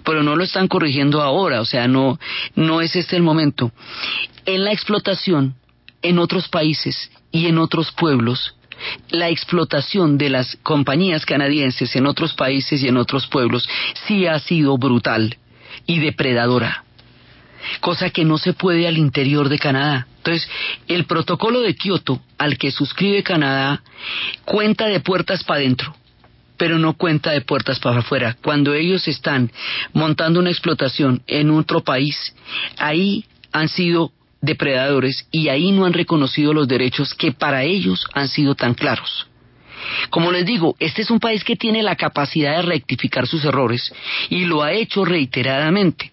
pero 0.03 0.23
no 0.23 0.35
lo 0.35 0.43
están 0.43 0.67
corrigiendo 0.67 1.21
ahora, 1.21 1.61
o 1.61 1.65
sea, 1.65 1.87
no, 1.87 2.19
no 2.55 2.81
es 2.81 2.95
este 2.95 3.15
el 3.15 3.23
momento. 3.23 3.71
En 4.45 4.63
la 4.63 4.71
explotación, 4.71 5.55
en 6.01 6.19
otros 6.19 6.47
países 6.47 7.11
y 7.31 7.47
en 7.47 7.57
otros 7.57 7.91
pueblos, 7.91 8.56
la 9.09 9.29
explotación 9.29 10.17
de 10.17 10.29
las 10.29 10.57
compañías 10.63 11.25
canadienses 11.25 11.95
en 11.95 12.05
otros 12.05 12.33
países 12.33 12.81
y 12.81 12.87
en 12.87 12.97
otros 12.97 13.27
pueblos 13.27 13.67
sí 14.07 14.25
ha 14.27 14.39
sido 14.39 14.77
brutal 14.77 15.37
y 15.85 15.99
depredadora, 15.99 16.83
cosa 17.81 18.09
que 18.09 18.25
no 18.25 18.37
se 18.37 18.53
puede 18.53 18.87
al 18.87 18.97
interior 18.97 19.49
de 19.49 19.59
Canadá. 19.59 20.07
Entonces, 20.17 20.49
el 20.87 21.05
protocolo 21.05 21.61
de 21.61 21.75
Kioto 21.75 22.21
al 22.37 22.57
que 22.57 22.71
suscribe 22.71 23.23
Canadá 23.23 23.81
cuenta 24.43 24.87
de 24.87 24.99
puertas 24.99 25.43
para 25.43 25.61
adentro, 25.61 25.95
pero 26.57 26.77
no 26.79 26.93
cuenta 26.93 27.31
de 27.31 27.41
puertas 27.41 27.79
para 27.79 27.99
afuera. 27.99 28.35
Cuando 28.43 28.73
ellos 28.73 29.07
están 29.07 29.51
montando 29.93 30.39
una 30.39 30.49
explotación 30.49 31.23
en 31.27 31.49
otro 31.51 31.81
país, 31.81 32.35
ahí 32.77 33.25
han 33.51 33.69
sido 33.69 34.11
depredadores 34.47 35.27
y 35.31 35.49
ahí 35.49 35.71
no 35.71 35.85
han 35.85 35.93
reconocido 35.93 36.53
los 36.53 36.67
derechos 36.67 37.13
que 37.13 37.31
para 37.31 37.63
ellos 37.63 38.07
han 38.13 38.27
sido 38.27 38.55
tan 38.55 38.73
claros. 38.73 39.27
Como 40.09 40.31
les 40.31 40.45
digo, 40.45 40.75
este 40.79 41.03
es 41.03 41.11
un 41.11 41.19
país 41.19 41.43
que 41.43 41.55
tiene 41.55 41.83
la 41.83 41.95
capacidad 41.95 42.57
de 42.57 42.63
rectificar 42.63 43.27
sus 43.27 43.45
errores 43.45 43.93
y 44.29 44.45
lo 44.45 44.63
ha 44.63 44.73
hecho 44.73 45.05
reiteradamente 45.05 46.11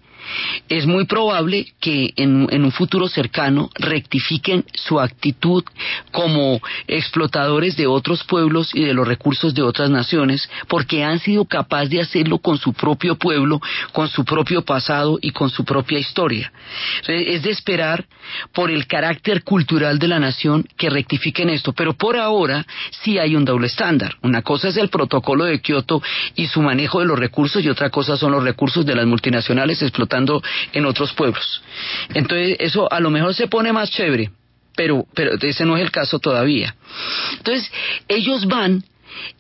es 0.69 0.87
muy 0.87 1.05
probable 1.05 1.67
que 1.81 2.13
en, 2.17 2.65
un 2.65 2.73
futuro 2.73 3.09
cercano 3.09 3.71
rectifiquen 3.75 4.65
su 4.75 5.01
actitud 5.01 5.65
como 6.11 6.61
explotadores 6.87 7.77
de 7.77 7.87
otros 7.87 8.25
pueblos 8.25 8.75
y 8.75 8.85
de 8.85 8.95
los 8.95 9.07
recursos 9.07 9.55
de 9.55 9.63
otras 9.63 9.91
naciones, 9.91 10.49
porque 10.69 11.05
han 11.05 11.19
sido 11.19 11.45
capaces 11.45 11.91
de 11.91 12.01
hacerlo 12.01 12.39
con 12.39 12.59
su 12.59 12.73
propio 12.73 13.17
pueblo, 13.17 13.61
con 13.93 14.09
su 14.09 14.25
propio 14.25 14.63
pasado 14.63 15.19
y 15.21 15.31
con 15.31 15.51
su 15.51 15.65
propia 15.65 15.99
historia. 15.99 16.53
Es 17.07 17.43
de 17.43 17.51
esperar 17.51 18.07
por 18.53 18.71
el 18.71 18.87
carácter 18.87 19.43
cultural 19.43 19.99
de 19.99 20.09
la 20.09 20.19
nación 20.19 20.67
que 20.77 20.91
rectifiquen 20.91 21.51
esto, 21.51 21.73
pero 21.73 21.95
por 21.95 22.17
ahora 22.17 22.67
sí 23.03 23.19
hay 23.19 23.37
un 23.37 23.45
doble 23.45 23.67
estándar. 23.67 24.17
Una 24.23 24.43
cosa 24.43 24.69
es 24.69 24.77
el 24.77 24.89
protocolo 24.89 25.45
de 25.45 25.61
Kioto 25.61 26.03
y 26.35 26.47
su 26.47 26.63
manejo 26.63 27.01
de 27.01 27.07
los 27.07 27.19
recursos 27.19 27.63
y 27.65 27.69
otra 27.69 27.91
cosa 27.91 28.17
son 28.17 28.33
los 28.33 28.45
recursos 28.45 28.87
de 28.87 28.95
las 28.95 29.07
multinacionales 29.07 29.83
en 30.72 30.87
otros 30.87 31.12
pueblos. 31.12 31.62
Entonces, 32.14 32.57
eso 32.61 32.90
a 32.92 33.00
lo 33.00 33.11
mejor 33.11 33.35
se 33.35 33.48
pone 33.48 33.72
más 33.72 33.90
chévere, 33.90 34.31
pero, 34.77 35.07
pero 35.14 35.33
ese 35.40 35.64
no 35.64 35.77
es 35.77 35.83
el 35.83 35.90
caso 35.90 36.18
todavía. 36.18 36.74
Entonces, 37.38 37.70
ellos 38.09 38.46
van, 38.46 38.85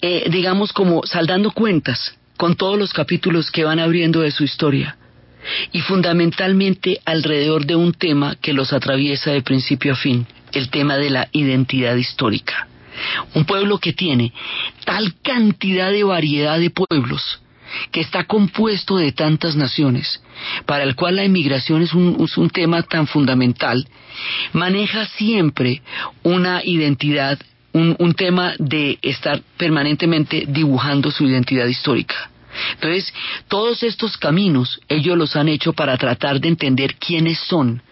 eh, 0.00 0.28
digamos, 0.30 0.72
como 0.72 1.02
saldando 1.04 1.50
cuentas 1.50 2.16
con 2.36 2.56
todos 2.56 2.78
los 2.78 2.92
capítulos 2.92 3.50
que 3.50 3.64
van 3.64 3.78
abriendo 3.78 4.20
de 4.20 4.30
su 4.30 4.44
historia 4.44 4.96
y 5.72 5.80
fundamentalmente 5.80 7.00
alrededor 7.04 7.66
de 7.66 7.76
un 7.76 7.92
tema 7.92 8.36
que 8.36 8.52
los 8.52 8.72
atraviesa 8.72 9.32
de 9.32 9.42
principio 9.42 9.92
a 9.92 9.96
fin, 9.96 10.26
el 10.52 10.70
tema 10.70 10.96
de 10.96 11.10
la 11.10 11.28
identidad 11.32 11.96
histórica. 11.96 12.68
Un 13.34 13.44
pueblo 13.44 13.78
que 13.78 13.92
tiene 13.92 14.32
tal 14.84 15.14
cantidad 15.22 15.90
de 15.90 16.04
variedad 16.04 16.58
de 16.58 16.70
pueblos 16.70 17.40
que 17.90 18.00
está 18.00 18.24
compuesto 18.24 18.96
de 18.96 19.12
tantas 19.12 19.56
naciones, 19.56 20.22
para 20.66 20.84
el 20.84 20.94
cual 20.94 21.16
la 21.16 21.24
inmigración 21.24 21.82
es 21.82 21.94
un, 21.94 22.16
es 22.20 22.36
un 22.36 22.50
tema 22.50 22.82
tan 22.82 23.06
fundamental, 23.06 23.86
maneja 24.52 25.06
siempre 25.06 25.82
una 26.22 26.64
identidad, 26.64 27.38
un, 27.72 27.96
un 27.98 28.14
tema 28.14 28.54
de 28.58 28.98
estar 29.02 29.40
permanentemente 29.56 30.44
dibujando 30.46 31.10
su 31.10 31.24
identidad 31.24 31.66
histórica. 31.66 32.30
Entonces, 32.74 33.12
todos 33.48 33.82
estos 33.82 34.16
caminos 34.16 34.80
ellos 34.88 35.16
los 35.16 35.36
han 35.36 35.48
hecho 35.48 35.72
para 35.72 35.96
tratar 35.96 36.40
de 36.40 36.48
entender 36.48 36.94
quiénes 36.96 37.38
son, 37.38 37.82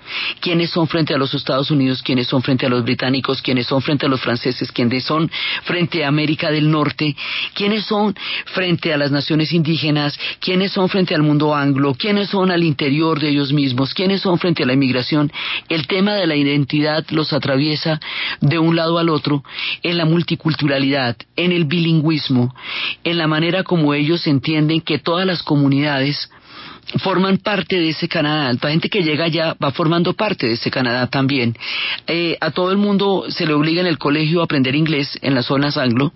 quiénes 0.40 0.70
son 0.70 0.88
frente 0.88 1.14
a 1.14 1.18
los 1.18 1.34
Estados 1.34 1.70
Unidos, 1.70 2.02
quiénes 2.02 2.26
son 2.26 2.42
frente 2.42 2.66
a 2.66 2.68
los 2.68 2.82
británicos, 2.84 3.42
quiénes 3.42 3.66
son 3.66 3.82
frente 3.82 4.06
a 4.06 4.08
los 4.08 4.20
franceses, 4.20 4.72
quiénes 4.72 5.04
son 5.04 5.30
frente 5.64 6.04
a 6.04 6.08
América 6.08 6.50
del 6.50 6.70
Norte, 6.70 7.16
quiénes 7.54 7.84
son 7.84 8.14
frente 8.46 8.92
a 8.92 8.96
las 8.96 9.10
naciones 9.10 9.52
indígenas, 9.52 10.18
quiénes 10.40 10.72
son 10.72 10.88
frente 10.88 11.14
al 11.14 11.22
mundo 11.22 11.54
anglo, 11.54 11.94
quiénes 11.94 12.28
son 12.28 12.50
al 12.50 12.62
interior 12.62 13.20
de 13.20 13.30
ellos 13.30 13.52
mismos, 13.52 13.94
quiénes 13.94 14.20
son 14.20 14.38
frente 14.38 14.62
a 14.62 14.66
la 14.66 14.74
inmigración. 14.74 15.32
El 15.68 15.86
tema 15.86 16.14
de 16.14 16.26
la 16.26 16.36
identidad 16.36 17.04
los 17.10 17.32
atraviesa 17.32 18.00
de 18.40 18.58
un 18.58 18.76
lado 18.76 18.98
al 18.98 19.08
otro 19.08 19.42
en 19.82 19.96
la 19.96 20.04
multiculturalidad, 20.04 21.16
en 21.36 21.52
el 21.52 21.64
bilingüismo, 21.64 22.54
en 23.04 23.18
la 23.18 23.26
manera 23.26 23.62
como 23.62 23.94
ellos 23.94 24.26
entienden 24.26 24.80
que 24.80 24.98
todas 24.98 25.26
las 25.26 25.42
comunidades 25.42 26.30
forman 27.02 27.38
parte 27.38 27.76
de 27.76 27.90
ese 27.90 28.08
Canadá. 28.08 28.52
La 28.60 28.70
gente 28.70 28.88
que 28.88 29.02
llega 29.02 29.24
allá 29.24 29.56
va 29.62 29.70
formando 29.70 30.12
parte 30.12 30.46
de 30.46 30.54
ese 30.54 30.70
Canadá 30.70 31.06
también. 31.06 31.56
Eh, 32.06 32.36
a 32.40 32.50
todo 32.50 32.70
el 32.70 32.78
mundo 32.78 33.24
se 33.28 33.46
le 33.46 33.54
obliga 33.54 33.80
en 33.80 33.86
el 33.86 33.98
colegio 33.98 34.40
a 34.40 34.44
aprender 34.44 34.74
inglés 34.74 35.18
en 35.22 35.34
las 35.34 35.46
zonas 35.46 35.76
anglo, 35.76 36.12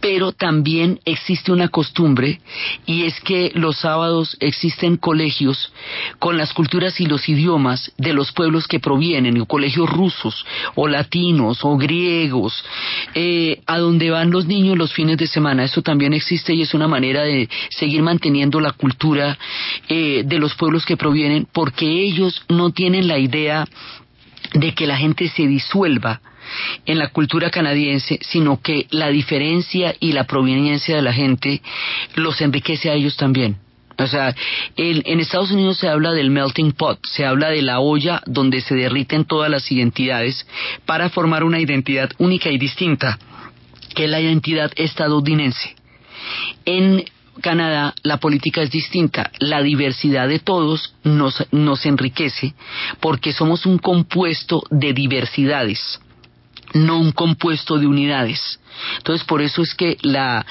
pero 0.00 0.32
también 0.32 1.00
existe 1.04 1.52
una 1.52 1.68
costumbre 1.68 2.40
y 2.86 3.04
es 3.04 3.20
que 3.20 3.50
los 3.54 3.78
sábados 3.78 4.36
existen 4.40 4.96
colegios 4.96 5.72
con 6.18 6.36
las 6.36 6.52
culturas 6.52 7.00
y 7.00 7.06
los 7.06 7.28
idiomas 7.28 7.92
de 7.98 8.12
los 8.12 8.32
pueblos 8.32 8.66
que 8.68 8.80
provienen, 8.80 9.44
colegios 9.46 9.88
rusos 9.90 10.44
o 10.74 10.88
latinos 10.88 11.58
o 11.62 11.76
griegos, 11.76 12.64
eh, 13.14 13.62
a 13.66 13.78
donde 13.78 14.10
van 14.10 14.30
los 14.30 14.46
niños 14.46 14.78
los 14.78 14.92
fines 14.92 15.16
de 15.16 15.26
semana. 15.26 15.64
Eso 15.64 15.82
también 15.82 16.12
existe 16.12 16.54
y 16.54 16.62
es 16.62 16.74
una 16.74 16.88
manera 16.88 17.22
de 17.22 17.48
seguir 17.70 18.02
manteniendo 18.02 18.60
la 18.60 18.72
cultura 18.72 19.38
eh, 19.88 20.22
de 20.24 20.38
los 20.38 20.54
pueblos 20.54 20.84
que 20.84 20.96
provienen 20.96 21.46
porque 21.52 21.86
ellos 21.86 22.42
no 22.48 22.70
tienen 22.70 23.08
la 23.08 23.18
idea 23.18 23.66
de 24.54 24.74
que 24.74 24.86
la 24.86 24.96
gente 24.96 25.28
se 25.28 25.46
disuelva 25.46 26.20
en 26.84 26.98
la 26.98 27.08
cultura 27.08 27.50
canadiense, 27.50 28.18
sino 28.22 28.60
que 28.60 28.86
la 28.90 29.08
diferencia 29.08 29.94
y 29.98 30.12
la 30.12 30.24
proveniencia 30.24 30.96
de 30.96 31.02
la 31.02 31.12
gente 31.12 31.60
los 32.14 32.40
enriquece 32.40 32.90
a 32.90 32.94
ellos 32.94 33.16
también. 33.16 33.58
O 33.98 34.06
sea, 34.06 34.34
en 34.76 35.20
Estados 35.20 35.50
Unidos 35.50 35.78
se 35.78 35.88
habla 35.88 36.12
del 36.12 36.30
melting 36.30 36.72
pot, 36.72 36.98
se 37.06 37.24
habla 37.24 37.48
de 37.48 37.62
la 37.62 37.80
olla 37.80 38.22
donde 38.26 38.60
se 38.60 38.74
derriten 38.74 39.24
todas 39.24 39.50
las 39.50 39.72
identidades 39.72 40.46
para 40.84 41.08
formar 41.08 41.44
una 41.44 41.60
identidad 41.60 42.10
única 42.18 42.50
y 42.50 42.58
distinta, 42.58 43.18
que 43.94 44.04
es 44.04 44.10
la 44.10 44.20
identidad 44.20 44.70
estadounidense. 44.76 45.74
En 46.66 47.04
Canadá 47.40 47.94
la 48.02 48.18
política 48.18 48.62
es 48.62 48.70
distinta. 48.70 49.30
La 49.38 49.62
diversidad 49.62 50.28
de 50.28 50.38
todos 50.38 50.94
nos, 51.04 51.44
nos 51.52 51.86
enriquece 51.86 52.54
porque 53.00 53.32
somos 53.32 53.66
un 53.66 53.78
compuesto 53.78 54.62
de 54.70 54.92
diversidades 54.92 56.00
no 56.74 56.98
un 56.98 57.12
compuesto 57.12 57.78
de 57.78 57.86
unidades. 57.86 58.60
Entonces, 58.98 59.26
por 59.26 59.40
eso 59.40 59.62
es 59.62 59.74
que 59.74 59.96
la, 60.02 60.44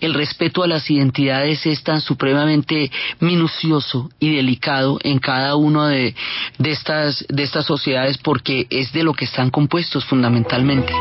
el 0.00 0.14
respeto 0.14 0.62
a 0.62 0.66
las 0.66 0.90
identidades 0.90 1.64
es 1.66 1.82
tan 1.84 2.00
supremamente 2.00 2.90
minucioso 3.20 4.10
y 4.18 4.34
delicado 4.34 4.98
en 5.02 5.18
cada 5.18 5.54
una 5.54 5.88
de, 5.88 6.14
de, 6.58 6.70
estas, 6.72 7.24
de 7.28 7.42
estas 7.44 7.66
sociedades 7.66 8.18
porque 8.18 8.66
es 8.70 8.92
de 8.92 9.04
lo 9.04 9.14
que 9.14 9.26
están 9.26 9.50
compuestos 9.50 10.04
fundamentalmente. 10.04 10.92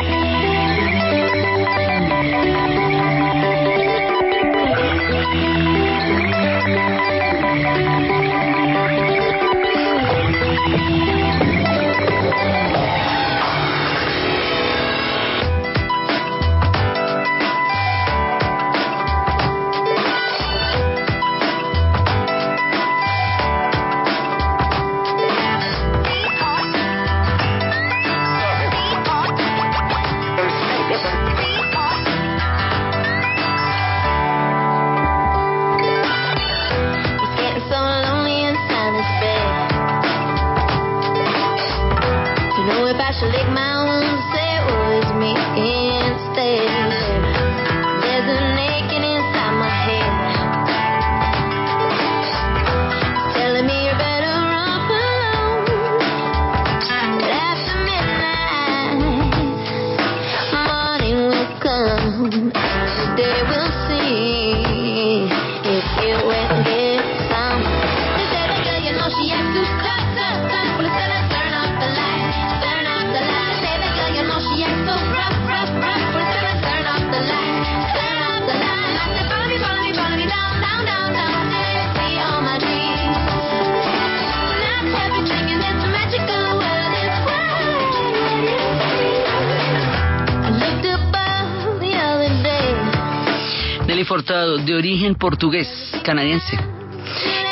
Origen 95.07 95.15
portugués, 95.15 95.69
canadiense. 96.03 96.57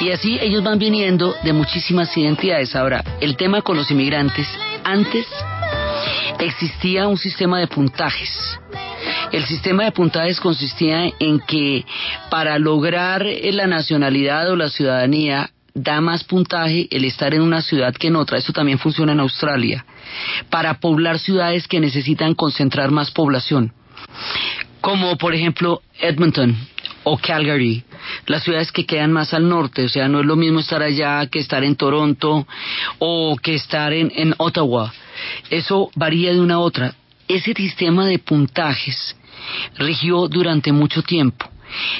Y 0.01 0.11
así 0.11 0.37
ellos 0.41 0.63
van 0.63 0.77
viniendo 0.77 1.33
de 1.43 1.53
muchísimas 1.53 2.15
identidades. 2.17 2.75
Ahora, 2.75 3.03
el 3.21 3.37
tema 3.37 3.61
con 3.61 3.77
los 3.77 3.89
inmigrantes, 3.91 4.47
antes 4.83 5.25
existía 6.39 7.07
un 7.07 7.17
sistema 7.17 7.59
de 7.59 7.67
puntajes. 7.67 8.59
El 9.31 9.45
sistema 9.45 9.85
de 9.85 9.91
puntajes 9.91 10.39
consistía 10.39 11.11
en 11.19 11.39
que 11.39 11.85
para 12.29 12.59
lograr 12.59 13.25
la 13.25 13.67
nacionalidad 13.67 14.49
o 14.51 14.55
la 14.55 14.69
ciudadanía 14.69 15.49
da 15.73 16.01
más 16.01 16.23
puntaje 16.23 16.87
el 16.91 17.05
estar 17.05 17.33
en 17.33 17.41
una 17.41 17.61
ciudad 17.61 17.93
que 17.93 18.07
en 18.07 18.15
otra. 18.17 18.37
Esto 18.37 18.53
también 18.53 18.79
funciona 18.79 19.13
en 19.13 19.19
Australia. 19.19 19.85
Para 20.49 20.79
poblar 20.79 21.19
ciudades 21.19 21.67
que 21.67 21.79
necesitan 21.79 22.35
concentrar 22.35 22.91
más 22.91 23.11
población 23.11 23.73
como 24.85 25.17
por 25.17 25.33
ejemplo 25.33 25.81
Edmonton 25.99 26.55
o 27.05 27.17
Calgary, 27.17 27.83
las 28.25 28.43
ciudades 28.43 28.71
que 28.71 28.85
quedan 28.85 29.13
más 29.13 29.33
al 29.33 29.47
norte, 29.47 29.85
o 29.85 29.89
sea, 29.89 30.09
no 30.09 30.19
es 30.19 30.25
lo 30.25 30.35
mismo 30.35 30.59
estar 30.59 30.81
allá 30.81 31.25
que 31.27 31.39
estar 31.39 31.63
en 31.63 31.75
Toronto 31.75 32.45
o 32.99 33.37
que 33.41 33.55
estar 33.55 33.93
en, 33.93 34.11
en 34.15 34.33
Ottawa. 34.37 34.91
Eso 35.49 35.89
varía 35.95 36.33
de 36.33 36.41
una 36.41 36.55
a 36.55 36.59
otra. 36.59 36.95
Ese 37.27 37.53
sistema 37.53 38.05
de 38.05 38.19
puntajes 38.19 39.15
rigió 39.77 40.27
durante 40.27 40.71
mucho 40.71 41.03
tiempo. 41.03 41.49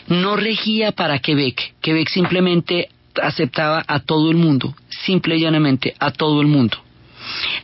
No 0.07 0.35
regía 0.35 0.91
para 0.91 1.19
Quebec. 1.19 1.75
Quebec 1.81 2.09
simplemente 2.09 2.89
aceptaba 3.21 3.83
a 3.87 3.99
todo 3.99 4.31
el 4.31 4.37
mundo, 4.37 4.75
simple 4.89 5.37
y 5.37 5.41
llanamente 5.41 5.95
a 5.99 6.11
todo 6.11 6.41
el 6.41 6.47
mundo. 6.47 6.77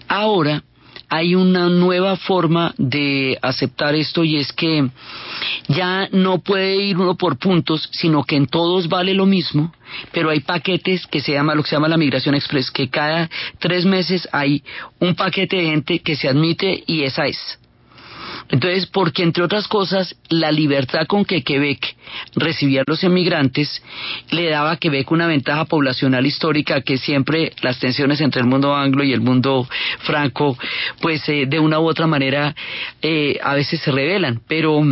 Ahora, 0.08 0.64
hay 1.14 1.36
una 1.36 1.68
nueva 1.68 2.16
forma 2.16 2.74
de 2.78 3.38
aceptar 3.42 3.96
esto 3.96 4.24
y 4.24 4.38
es 4.38 4.54
que 4.54 4.90
ya 5.68 6.08
no 6.14 6.40
puede 6.40 6.78
ir 6.78 6.98
uno 6.98 7.18
por 7.18 7.38
puntos, 7.38 7.90
sino 7.92 8.24
que 8.24 8.38
en 8.38 8.48
todos 8.48 8.88
vale 8.88 9.14
lo 9.14 9.26
mismo, 9.26 9.74
pero 10.14 10.30
hay 10.30 10.40
paquetes 10.40 11.06
que 11.08 11.20
se 11.20 11.34
llama 11.34 11.54
lo 11.54 11.64
que 11.64 11.70
se 11.70 11.76
llama 11.76 11.90
la 11.90 11.98
migración 11.98 12.34
express, 12.34 12.72
que 12.72 12.90
cada 12.90 13.30
tres 13.60 13.86
meses 13.86 14.26
hay 14.32 14.64
un 15.00 15.14
paquete 15.14 15.58
de 15.58 15.66
gente 15.66 16.00
que 16.00 16.16
se 16.16 16.30
admite 16.30 16.82
y 16.88 17.04
esa 17.04 17.28
es. 17.28 17.61
Entonces, 18.52 18.86
porque 18.86 19.24
entre 19.24 19.44
otras 19.44 19.68
cosas, 19.68 20.16
la 20.30 20.52
libertad 20.52 21.08
con 21.08 21.24
que 21.24 21.42
Quebec 21.42 21.96
recibía 22.36 22.82
a 22.82 22.84
los 22.86 23.04
emigrantes 23.04 23.82
le 24.30 24.50
daba 24.50 24.72
a 24.72 24.78
Quebec 24.78 25.10
una 25.10 25.26
ventaja 25.26 25.66
poblacional 25.66 26.26
histórica 26.26 26.82
que 26.82 26.98
siempre 26.98 27.54
las 27.62 27.80
tensiones 27.80 28.20
entre 28.20 28.42
el 28.42 28.48
mundo 28.48 28.76
anglo 28.76 29.06
y 29.06 29.14
el 29.14 29.22
mundo 29.22 29.68
franco, 30.00 30.58
pues 31.00 31.28
eh, 31.30 31.46
de 31.48 31.60
una 31.60 31.80
u 31.80 31.88
otra 31.88 32.08
manera 32.08 32.54
eh, 33.02 33.40
a 33.42 33.56
veces 33.56 33.80
se 33.80 33.92
revelan, 33.92 34.42
pero 34.50 34.84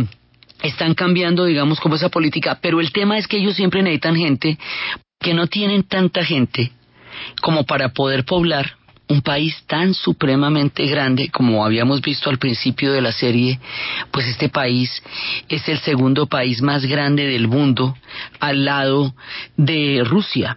están 0.62 0.94
cambiando, 0.94 1.44
digamos, 1.44 1.80
como 1.80 1.96
esa 1.96 2.08
política, 2.08 2.58
pero 2.62 2.80
el 2.80 2.92
tema 2.92 3.18
es 3.18 3.28
que 3.28 3.36
ellos 3.36 3.56
siempre 3.56 3.82
necesitan 3.82 4.16
gente 4.16 4.58
que 5.20 5.34
no 5.34 5.48
tienen 5.48 5.82
tanta 5.82 6.24
gente 6.24 6.72
como 7.42 7.64
para 7.64 7.90
poder 7.90 8.24
poblar 8.24 8.79
un 9.10 9.22
país 9.22 9.62
tan 9.66 9.92
supremamente 9.92 10.86
grande 10.86 11.28
como 11.30 11.64
habíamos 11.64 12.00
visto 12.00 12.30
al 12.30 12.38
principio 12.38 12.92
de 12.92 13.00
la 13.00 13.12
serie, 13.12 13.58
pues 14.12 14.26
este 14.26 14.48
país 14.48 15.02
es 15.48 15.68
el 15.68 15.78
segundo 15.80 16.26
país 16.26 16.62
más 16.62 16.86
grande 16.86 17.26
del 17.26 17.48
mundo 17.48 17.96
al 18.38 18.64
lado 18.64 19.12
de 19.56 20.02
Rusia. 20.04 20.56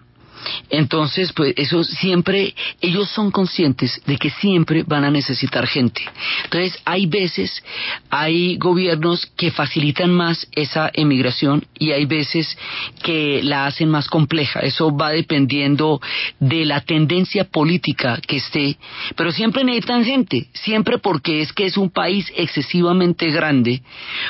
Entonces, 0.69 1.31
pues 1.33 1.53
eso 1.57 1.83
siempre, 1.83 2.53
ellos 2.81 3.09
son 3.09 3.31
conscientes 3.31 4.01
de 4.05 4.17
que 4.17 4.29
siempre 4.29 4.83
van 4.83 5.03
a 5.03 5.11
necesitar 5.11 5.67
gente. 5.67 6.01
Entonces, 6.45 6.79
hay 6.85 7.05
veces, 7.05 7.63
hay 8.09 8.57
gobiernos 8.57 9.25
que 9.37 9.51
facilitan 9.51 10.11
más 10.11 10.47
esa 10.53 10.89
emigración 10.93 11.65
y 11.77 11.91
hay 11.91 12.05
veces 12.05 12.57
que 13.03 13.41
la 13.43 13.65
hacen 13.65 13.89
más 13.89 14.07
compleja. 14.07 14.59
Eso 14.61 14.95
va 14.95 15.11
dependiendo 15.11 16.01
de 16.39 16.65
la 16.65 16.81
tendencia 16.81 17.45
política 17.45 18.19
que 18.25 18.37
esté, 18.37 18.77
pero 19.15 19.31
siempre 19.31 19.63
necesitan 19.63 20.05
gente, 20.05 20.47
siempre 20.53 20.97
porque 20.97 21.41
es 21.41 21.53
que 21.53 21.65
es 21.65 21.77
un 21.77 21.89
país 21.89 22.31
excesivamente 22.35 23.29
grande, 23.31 23.81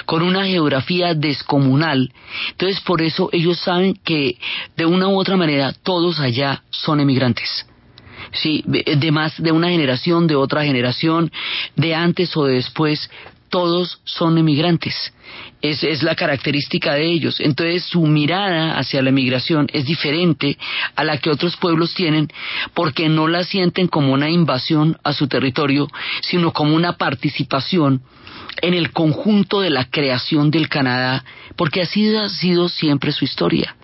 con 0.06 0.22
una 0.22 0.46
geografía 0.46 1.14
descomunal. 1.14 2.12
Entonces, 2.52 2.80
por 2.82 3.02
eso 3.02 3.30
ellos 3.32 3.60
saben 3.60 3.96
que 4.04 4.38
de 4.76 4.86
una 4.86 5.08
u 5.08 5.20
otra 5.20 5.38
manera 5.38 5.74
todos 6.04 6.20
allá 6.20 6.64
son 6.70 7.00
emigrantes. 7.00 7.66
Sí, 8.34 8.62
de 8.68 9.12
más 9.14 9.42
de 9.42 9.54
una 9.54 9.70
generación, 9.70 10.28
de 10.28 10.36
otra 10.36 10.66
generación, 10.66 11.32
de 11.78 11.96
antes 11.96 12.36
o 12.36 12.44
de 12.44 12.56
después, 12.56 13.10
todos 13.50 14.02
son 14.04 14.38
emigrantes. 14.38 15.14
Es, 15.62 15.82
es, 15.82 16.04
la 16.04 16.16
característica 16.16 16.96
de 16.96 17.06
ellos. 17.06 17.40
Entonces 17.40 17.86
su 17.86 18.02
mirada 18.02 18.78
hacia 18.78 19.02
la 19.02 19.12
emigración 19.12 19.68
es 19.72 19.86
diferente 19.86 20.58
a 20.94 21.06
la 21.06 21.20
que 21.20 21.30
otros 21.30 21.56
pueblos 21.56 21.94
tienen 21.94 22.28
porque 22.74 23.08
no 23.08 23.30
la 23.30 23.46
sienten 23.46 23.88
como 23.88 24.12
una 24.12 24.30
invasión 24.30 24.98
a 25.06 25.14
su 25.14 25.30
territorio, 25.30 25.88
sino 26.22 26.52
como 26.52 26.76
una 26.76 26.98
participación 26.98 28.02
en 28.62 28.74
el 28.74 28.92
conjunto 28.92 29.62
de 29.62 29.70
la 29.70 29.86
creación 29.86 30.52
del 30.52 30.68
Canadá, 30.68 31.24
porque 31.56 31.82
así 31.82 32.14
ha 32.14 32.28
sido 32.28 32.68
siempre 32.68 33.14
su 33.14 33.24
historia. 33.24 33.78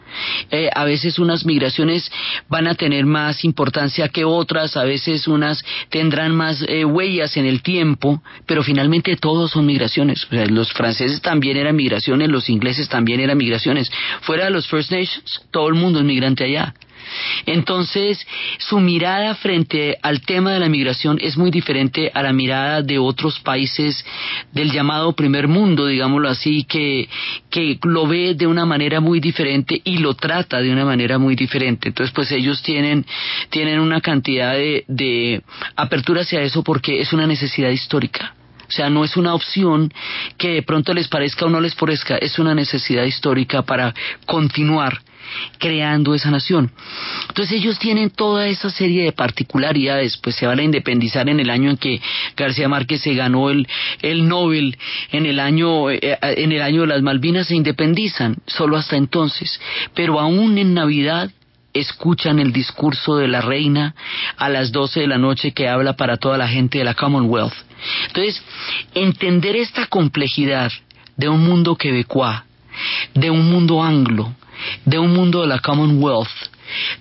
Eh, 0.52 0.70
a 0.74 0.86
veces 0.86 1.20
unas 1.20 1.46
migraciones 1.46 2.12
van 2.48 2.68
a 2.68 2.76
tener 2.76 3.06
más 3.06 3.44
importancia 3.44 4.10
que 4.10 4.26
otras, 4.26 4.78
a 4.78 4.84
veces 4.84 5.28
unas 5.28 5.64
tendrán 5.90 6.36
más 6.36 6.64
eh, 6.68 6.86
huellas 6.86 7.38
en 7.38 7.46
el 7.46 7.62
tiempo, 7.62 8.22
pero 8.46 8.64
finalmente 8.64 9.16
todos 9.16 9.52
son 9.52 9.66
migraciones. 9.66 10.28
los 10.30 10.72
franceses 10.74 11.22
también 11.22 11.58
eran 11.58 11.76
migraciones, 11.76 12.30
los 12.30 12.50
ingleses 12.50 12.90
también 12.90 13.20
eran 13.20 13.38
migraciones. 13.38 13.92
Fuera 14.22 14.46
de 14.46 14.52
los 14.52 14.68
First 14.68 14.92
Nations, 14.92 15.42
todo 15.52 15.68
el 15.68 15.76
mundo 15.76 16.00
es 16.00 16.06
migrante 16.06 16.44
allá. 16.44 16.74
Entonces, 17.46 18.26
su 18.58 18.80
mirada 18.80 19.36
frente 19.36 19.98
al 20.02 20.22
tema 20.22 20.54
de 20.54 20.60
la 20.60 20.70
migración 20.70 21.18
es 21.22 21.38
muy 21.38 21.52
diferente 21.52 22.12
a 22.14 22.24
la 22.24 22.34
mirada 22.34 22.82
de 22.82 23.00
otros 23.00 23.40
países 23.40 24.06
del 24.52 24.72
llamado 24.72 25.14
primer 25.14 25.48
mundo, 25.48 25.88
digámoslo 25.88 26.30
así, 26.30 26.64
que, 26.64 27.10
que 27.50 27.80
lo 27.84 28.08
ve 28.08 28.36
de 28.36 28.48
una 28.48 28.66
manera 28.66 29.00
muy 29.00 29.20
diferente 29.20 29.82
y 29.84 29.98
lo 29.98 30.14
trata 30.14 30.62
de 30.62 30.72
una 30.72 30.86
manera 30.86 31.18
muy 31.18 31.36
diferente. 31.36 31.90
Entonces, 31.90 32.14
pues 32.14 32.32
ellos 32.32 32.62
tienen, 32.62 33.06
tienen 33.50 33.80
una 33.80 34.02
cantidad 34.02 34.54
de, 34.54 34.84
de 34.88 35.42
apertura 35.76 36.22
hacia 36.22 36.42
eso 36.42 36.64
porque 36.64 37.00
es 37.00 37.14
una 37.14 37.28
necesidad 37.28 37.70
histórica. 37.70 38.36
O 38.68 38.72
sea, 38.72 38.90
no 38.90 39.04
es 39.04 39.18
una 39.18 39.34
opción 39.34 39.92
que 40.38 40.50
de 40.50 40.62
pronto 40.62 40.94
les 40.94 41.08
parezca 41.08 41.46
o 41.46 41.50
no 41.50 41.60
les 41.60 41.74
parezca, 41.74 42.18
es 42.18 42.38
una 42.38 42.54
necesidad 42.54 43.04
histórica 43.04 43.64
para 43.64 43.96
continuar 44.28 45.02
creando 45.58 46.14
esa 46.14 46.32
nación. 46.32 46.72
Entonces 47.28 47.60
ellos 47.60 47.80
tienen 47.80 48.10
toda 48.10 48.48
esa 48.48 48.70
serie 48.70 49.04
de 49.04 49.12
particularidades, 49.12 50.18
pues 50.18 50.36
se 50.36 50.48
van 50.48 50.60
a 50.60 50.64
independizar 50.64 51.30
en 51.30 51.40
el 51.40 51.50
año 51.50 51.70
en 51.70 51.78
que 51.78 52.02
García 52.36 52.70
Márquez 52.70 53.02
se 53.02 53.14
ganó 53.14 53.50
el, 53.50 53.68
el 54.02 54.28
Nobel, 54.28 54.78
en 55.12 55.26
el 55.26 55.40
año 55.40 55.90
eh, 55.90 56.18
en 56.22 56.52
el 56.52 56.62
año 56.62 56.82
de 56.82 56.88
las 56.88 57.02
Malvinas 57.02 57.48
se 57.48 57.56
independizan, 57.56 58.38
solo 58.46 58.78
hasta 58.78 58.98
entonces, 58.98 59.60
pero 59.94 60.20
aún 60.20 60.58
en 60.58 60.74
Navidad 60.74 61.32
escuchan 61.74 62.40
el 62.40 62.52
discurso 62.52 63.18
de 63.18 63.28
la 63.28 63.42
reina 63.42 63.96
a 64.38 64.50
las 64.50 64.72
12 64.72 65.02
de 65.02 65.08
la 65.08 65.18
noche 65.18 65.52
que 65.52 65.68
habla 65.68 65.94
para 65.94 66.18
toda 66.18 66.38
la 66.38 66.48
gente 66.48 66.80
de 66.80 66.84
la 66.84 66.94
Commonwealth. 66.94 67.54
Entonces, 68.08 68.42
entender 68.94 69.56
esta 69.56 69.86
complejidad 69.88 70.72
de 71.16 71.30
un 71.30 71.46
mundo 71.46 71.76
quebecuá, 71.76 72.46
de 73.14 73.30
un 73.30 73.50
mundo 73.52 73.84
anglo, 73.84 74.34
de 74.86 75.00
un 75.00 75.14
mundo 75.14 75.42
de 75.42 75.48
la 75.48 75.60
Commonwealth, 75.60 76.30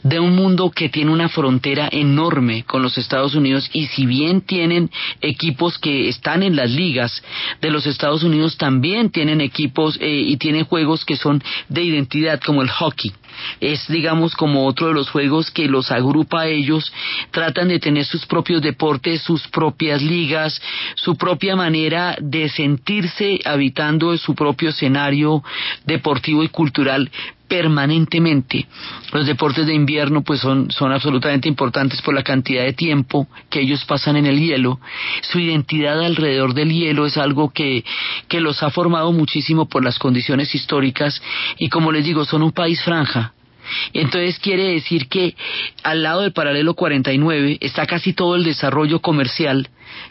de 0.02 0.20
un 0.20 0.34
mundo 0.34 0.70
que 0.70 0.88
tiene 0.88 1.10
una 1.10 1.28
frontera 1.28 1.88
enorme 1.90 2.64
con 2.64 2.82
los 2.82 2.98
Estados 2.98 3.34
Unidos 3.34 3.68
y 3.72 3.86
si 3.86 4.06
bien 4.06 4.40
tienen 4.40 4.90
equipos 5.20 5.78
que 5.78 6.08
están 6.08 6.42
en 6.42 6.56
las 6.56 6.70
ligas 6.70 7.22
de 7.60 7.70
los 7.70 7.86
Estados 7.86 8.22
Unidos, 8.22 8.56
también 8.56 9.10
tienen 9.10 9.40
equipos 9.40 9.98
eh, 10.00 10.22
y 10.26 10.36
tienen 10.36 10.64
juegos 10.64 11.04
que 11.04 11.16
son 11.16 11.42
de 11.68 11.82
identidad 11.82 12.40
como 12.40 12.62
el 12.62 12.70
hockey. 12.70 13.12
Es, 13.60 13.86
digamos, 13.88 14.34
como 14.34 14.66
otro 14.66 14.88
de 14.88 14.94
los 14.94 15.10
juegos 15.10 15.50
que 15.50 15.66
los 15.66 15.92
agrupa 15.92 16.42
a 16.42 16.48
ellos, 16.48 16.92
tratan 17.30 17.68
de 17.68 17.78
tener 17.78 18.04
sus 18.04 18.26
propios 18.26 18.62
deportes, 18.62 19.22
sus 19.22 19.46
propias 19.48 20.02
ligas, 20.02 20.60
su 20.96 21.16
propia 21.16 21.54
manera 21.54 22.16
de 22.20 22.48
sentirse 22.48 23.38
habitando 23.44 24.16
su 24.18 24.34
propio 24.34 24.70
escenario 24.70 25.44
deportivo 25.84 26.42
y 26.42 26.48
cultural, 26.48 27.10
permanentemente. 27.48 28.66
Los 29.12 29.26
deportes 29.26 29.66
de 29.66 29.74
invierno 29.74 30.22
pues 30.22 30.40
son, 30.40 30.70
son 30.70 30.92
absolutamente 30.92 31.48
importantes 31.48 32.02
por 32.02 32.14
la 32.14 32.22
cantidad 32.22 32.62
de 32.62 32.74
tiempo 32.74 33.26
que 33.50 33.60
ellos 33.60 33.84
pasan 33.84 34.16
en 34.16 34.26
el 34.26 34.38
hielo. 34.38 34.78
Su 35.22 35.40
identidad 35.40 36.00
alrededor 36.02 36.54
del 36.54 36.72
hielo 36.72 37.06
es 37.06 37.16
algo 37.16 37.50
que, 37.50 37.84
que 38.28 38.40
los 38.40 38.62
ha 38.62 38.70
formado 38.70 39.12
muchísimo 39.12 39.68
por 39.68 39.84
las 39.84 39.98
condiciones 39.98 40.54
históricas 40.54 41.20
y 41.58 41.68
como 41.68 41.90
les 41.90 42.04
digo, 42.04 42.24
son 42.24 42.42
un 42.42 42.52
país 42.52 42.82
franja. 42.82 43.32
Entonces 43.92 44.38
quiere 44.38 44.72
decir 44.72 45.08
que 45.08 45.34
al 45.82 46.02
lado 46.02 46.22
del 46.22 46.32
paralelo 46.32 46.74
49 46.74 47.58
está 47.60 47.86
casi 47.86 48.12
todo 48.12 48.36
el 48.36 48.44
desarrollo 48.44 49.00
comercial 49.00 49.68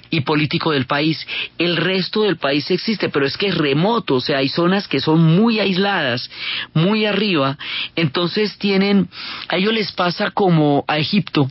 y 0.10 0.22
político 0.22 0.72
del 0.72 0.86
país. 0.86 1.26
El 1.58 1.78
resto 1.78 2.24
del 2.24 2.38
país 2.38 2.70
existe, 2.72 3.10
pero 3.10 3.26
es 3.26 3.38
que 3.38 3.48
es 3.48 3.56
remoto, 3.56 4.16
o 4.16 4.22
sea, 4.22 4.40
hay 4.40 4.50
zonas 4.50 4.88
que 4.88 5.00
son 5.00 5.24
muy 5.24 5.60
aisladas, 5.60 6.30
muy 6.74 7.06
arriba, 7.06 7.58
entonces 7.96 8.58
tienen, 8.58 9.10
a 9.50 9.58
ellos 9.58 9.74
les 9.74 9.92
pasa 9.92 10.32
como 10.32 10.86
a 10.88 10.98
Egipto, 10.98 11.50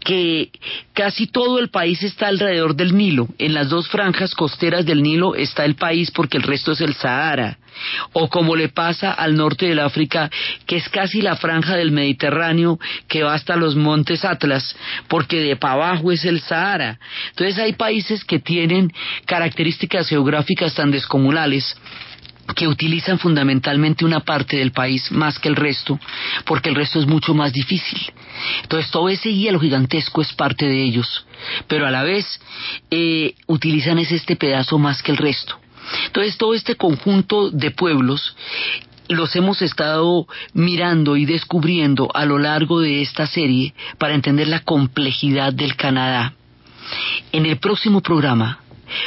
que 0.00 0.50
casi 0.92 1.26
todo 1.26 1.58
el 1.58 1.68
país 1.68 2.02
está 2.02 2.28
alrededor 2.28 2.74
del 2.74 2.96
Nilo. 2.96 3.28
En 3.38 3.54
las 3.54 3.68
dos 3.68 3.88
franjas 3.88 4.34
costeras 4.34 4.84
del 4.84 5.02
Nilo 5.02 5.34
está 5.34 5.64
el 5.64 5.76
país 5.76 6.10
porque 6.10 6.38
el 6.38 6.42
resto 6.42 6.72
es 6.72 6.80
el 6.80 6.94
Sahara. 6.94 7.58
O 8.12 8.28
como 8.28 8.54
le 8.54 8.68
pasa 8.68 9.12
al 9.12 9.34
norte 9.34 9.66
del 9.66 9.80
África, 9.80 10.30
que 10.66 10.76
es 10.76 10.88
casi 10.90 11.22
la 11.22 11.36
franja 11.36 11.74
del 11.76 11.90
Mediterráneo 11.90 12.78
que 13.08 13.22
va 13.22 13.34
hasta 13.34 13.56
los 13.56 13.76
montes 13.76 14.24
Atlas, 14.24 14.76
porque 15.08 15.40
de 15.40 15.56
para 15.56 15.74
abajo 15.74 16.12
es 16.12 16.24
el 16.24 16.40
Sahara. 16.40 16.98
Entonces 17.30 17.58
hay 17.58 17.72
países 17.72 17.91
que 18.26 18.38
tienen 18.38 18.92
características 19.26 20.08
geográficas 20.08 20.74
tan 20.74 20.90
descomunales 20.90 21.76
que 22.56 22.66
utilizan 22.66 23.18
fundamentalmente 23.18 24.04
una 24.04 24.20
parte 24.20 24.56
del 24.56 24.72
país 24.72 25.10
más 25.12 25.38
que 25.38 25.48
el 25.48 25.56
resto, 25.56 25.98
porque 26.44 26.70
el 26.70 26.74
resto 26.74 26.98
es 26.98 27.06
mucho 27.06 27.34
más 27.34 27.52
difícil. 27.52 28.00
Entonces 28.62 28.90
todo 28.90 29.08
ese 29.08 29.32
hielo 29.32 29.60
gigantesco 29.60 30.22
es 30.22 30.32
parte 30.32 30.66
de 30.66 30.82
ellos, 30.82 31.24
pero 31.68 31.86
a 31.86 31.90
la 31.90 32.02
vez 32.02 32.40
eh, 32.90 33.34
utilizan 33.46 33.98
este 33.98 34.36
pedazo 34.36 34.78
más 34.78 35.02
que 35.02 35.12
el 35.12 35.18
resto. 35.18 35.58
Entonces 36.06 36.36
todo 36.36 36.54
este 36.54 36.74
conjunto 36.74 37.50
de 37.50 37.70
pueblos 37.70 38.34
los 39.08 39.34
hemos 39.36 39.62
estado 39.62 40.26
mirando 40.54 41.16
y 41.16 41.26
descubriendo 41.26 42.08
a 42.14 42.24
lo 42.24 42.38
largo 42.38 42.80
de 42.80 43.02
esta 43.02 43.26
serie 43.26 43.74
para 43.98 44.14
entender 44.14 44.48
la 44.48 44.60
complejidad 44.60 45.52
del 45.52 45.76
Canadá. 45.76 46.34
En 47.32 47.46
el 47.46 47.58
próximo 47.58 48.00
programa 48.00 48.60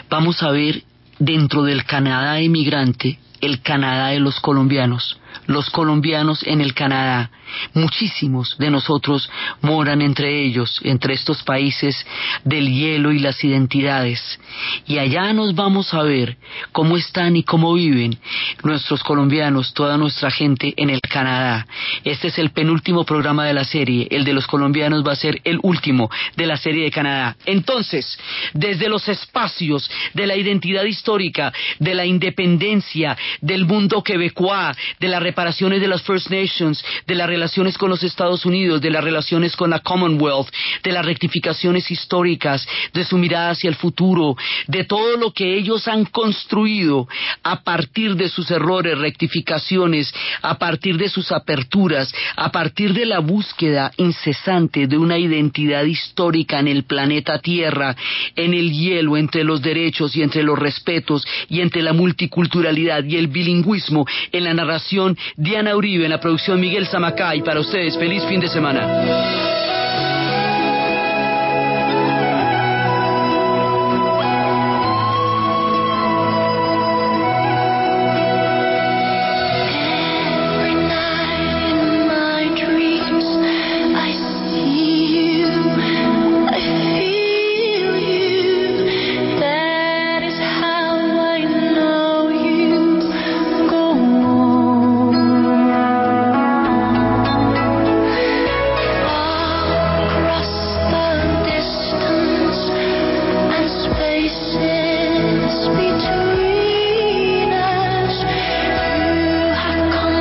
vamos 0.10 0.42
a 0.44 0.52
ver 0.52 0.84
dentro 1.20 1.64
del 1.64 1.86
Canadá 1.86 2.40
emigrante 2.40 3.20
el 3.42 3.62
Canadá 3.62 4.08
de 4.08 4.20
los 4.20 4.40
colombianos, 4.40 5.20
los 5.48 5.70
colombianos 5.70 6.44
en 6.46 6.62
el 6.62 6.74
Canadá. 6.74 7.32
Muchísimos 7.74 8.58
de 8.58 8.70
nosotros 8.70 9.30
moran 9.62 10.02
entre 10.02 10.44
ellos, 10.44 10.80
entre 10.84 11.14
estos 11.14 11.44
países 11.44 11.96
del 12.44 12.68
hielo 12.70 13.12
y 13.12 13.20
las 13.20 13.44
identidades. 13.44 14.40
Y 14.88 14.98
allá 14.98 15.32
nos 15.34 15.56
vamos 15.56 15.94
a 15.94 16.04
ver 16.04 16.38
cómo 16.72 16.98
están 16.98 17.36
y 17.36 17.44
cómo 17.44 17.74
viven 17.74 18.18
nuestros 18.64 19.04
colombianos, 19.04 19.74
toda 19.74 19.98
nuestra 19.98 20.32
gente 20.32 20.74
en 20.78 20.90
el 20.90 21.02
Canadá. 21.02 21.68
Este 22.04 22.28
es 22.28 22.40
el 22.40 22.52
penúltimo 22.52 23.04
programa 23.06 23.46
de 23.46 23.54
la 23.54 23.64
serie. 23.64 24.08
El 24.10 24.24
de 24.24 24.34
los 24.34 24.48
colombianos 24.48 25.06
va 25.06 25.14
a 25.14 25.18
ser 25.18 25.42
el 25.44 25.60
último 25.62 26.10
de 26.36 26.46
la 26.46 26.58
serie 26.58 26.84
de 26.84 26.92
Canadá. 26.92 27.38
Entonces, 27.46 28.18
desde 28.54 28.90
los 28.90 29.08
espacios 29.08 29.90
de 30.14 30.28
la 30.28 30.36
identidad 30.36 30.84
histórica, 30.84 31.54
de 31.80 31.94
la 31.96 32.06
independencia, 32.06 33.18
del 33.42 33.66
mundo 33.66 34.04
quebecois, 34.04 34.78
de 35.00 35.08
las 35.08 35.22
reparaciones 35.26 35.82
de 35.82 35.88
las 35.88 36.04
First 36.04 36.30
Nations, 36.30 36.84
de 37.08 37.16
las 37.16 37.28
relaciones 37.28 37.78
con 37.78 37.90
los 37.90 38.04
Estados 38.04 38.46
Unidos, 38.46 38.80
de 38.80 38.92
las 38.92 39.04
relaciones 39.04 39.56
con 39.56 39.72
la 39.72 39.80
Commonwealth, 39.80 40.50
de 40.84 40.92
las 40.92 41.04
rectificaciones 41.04 41.90
históricas, 41.90 42.68
de 42.94 43.04
su 43.04 43.18
mirada 43.18 43.50
hacia 43.52 43.70
el 43.70 43.76
futuro, 43.76 44.36
de 44.68 44.84
todo 44.84 45.18
lo 45.18 45.32
que 45.32 45.58
ellos 45.58 45.88
han 45.88 46.06
construido 46.06 47.08
a 47.44 47.64
partir 47.64 48.16
de 48.16 48.30
sus 48.30 48.52
errores, 48.52 48.98
rectificaciones, 48.98 50.14
a 50.44 50.60
partir 50.60 50.98
de 50.98 51.10
sus 51.10 51.32
aperturas, 51.32 52.14
a 52.36 52.52
partir 52.52 52.94
de 52.94 53.08
la 53.08 53.20
búsqueda 53.20 53.92
incesante 53.98 54.86
de 54.86 54.98
una 54.98 55.18
identidad 55.18 55.86
histórica 55.86 56.60
en 56.60 56.68
el 56.68 56.84
planeta 56.84 57.40
Tierra, 57.40 57.96
en 58.36 58.54
el 58.54 58.72
hielo, 58.72 59.18
entre 59.18 59.44
los 59.44 59.62
derechos 59.62 60.16
y 60.16 60.22
entre 60.22 60.44
los 60.44 60.60
respetos 60.60 61.26
y 61.50 61.62
entre 61.62 61.82
la 61.82 61.94
multiculturalidad 61.94 63.04
y 63.06 63.18
el 63.18 63.28
bilingüismo 63.28 64.06
en 64.32 64.44
la 64.44 64.54
narración 64.54 65.15
Diana 65.36 65.76
Uribe, 65.76 66.06
en 66.06 66.12
la 66.12 66.20
producción 66.20 66.60
Miguel 66.60 66.88
Zamacay. 66.88 67.42
Para 67.42 67.60
ustedes, 67.60 67.98
feliz 67.98 68.24
fin 68.26 68.40
de 68.40 68.48
semana. 68.48 69.75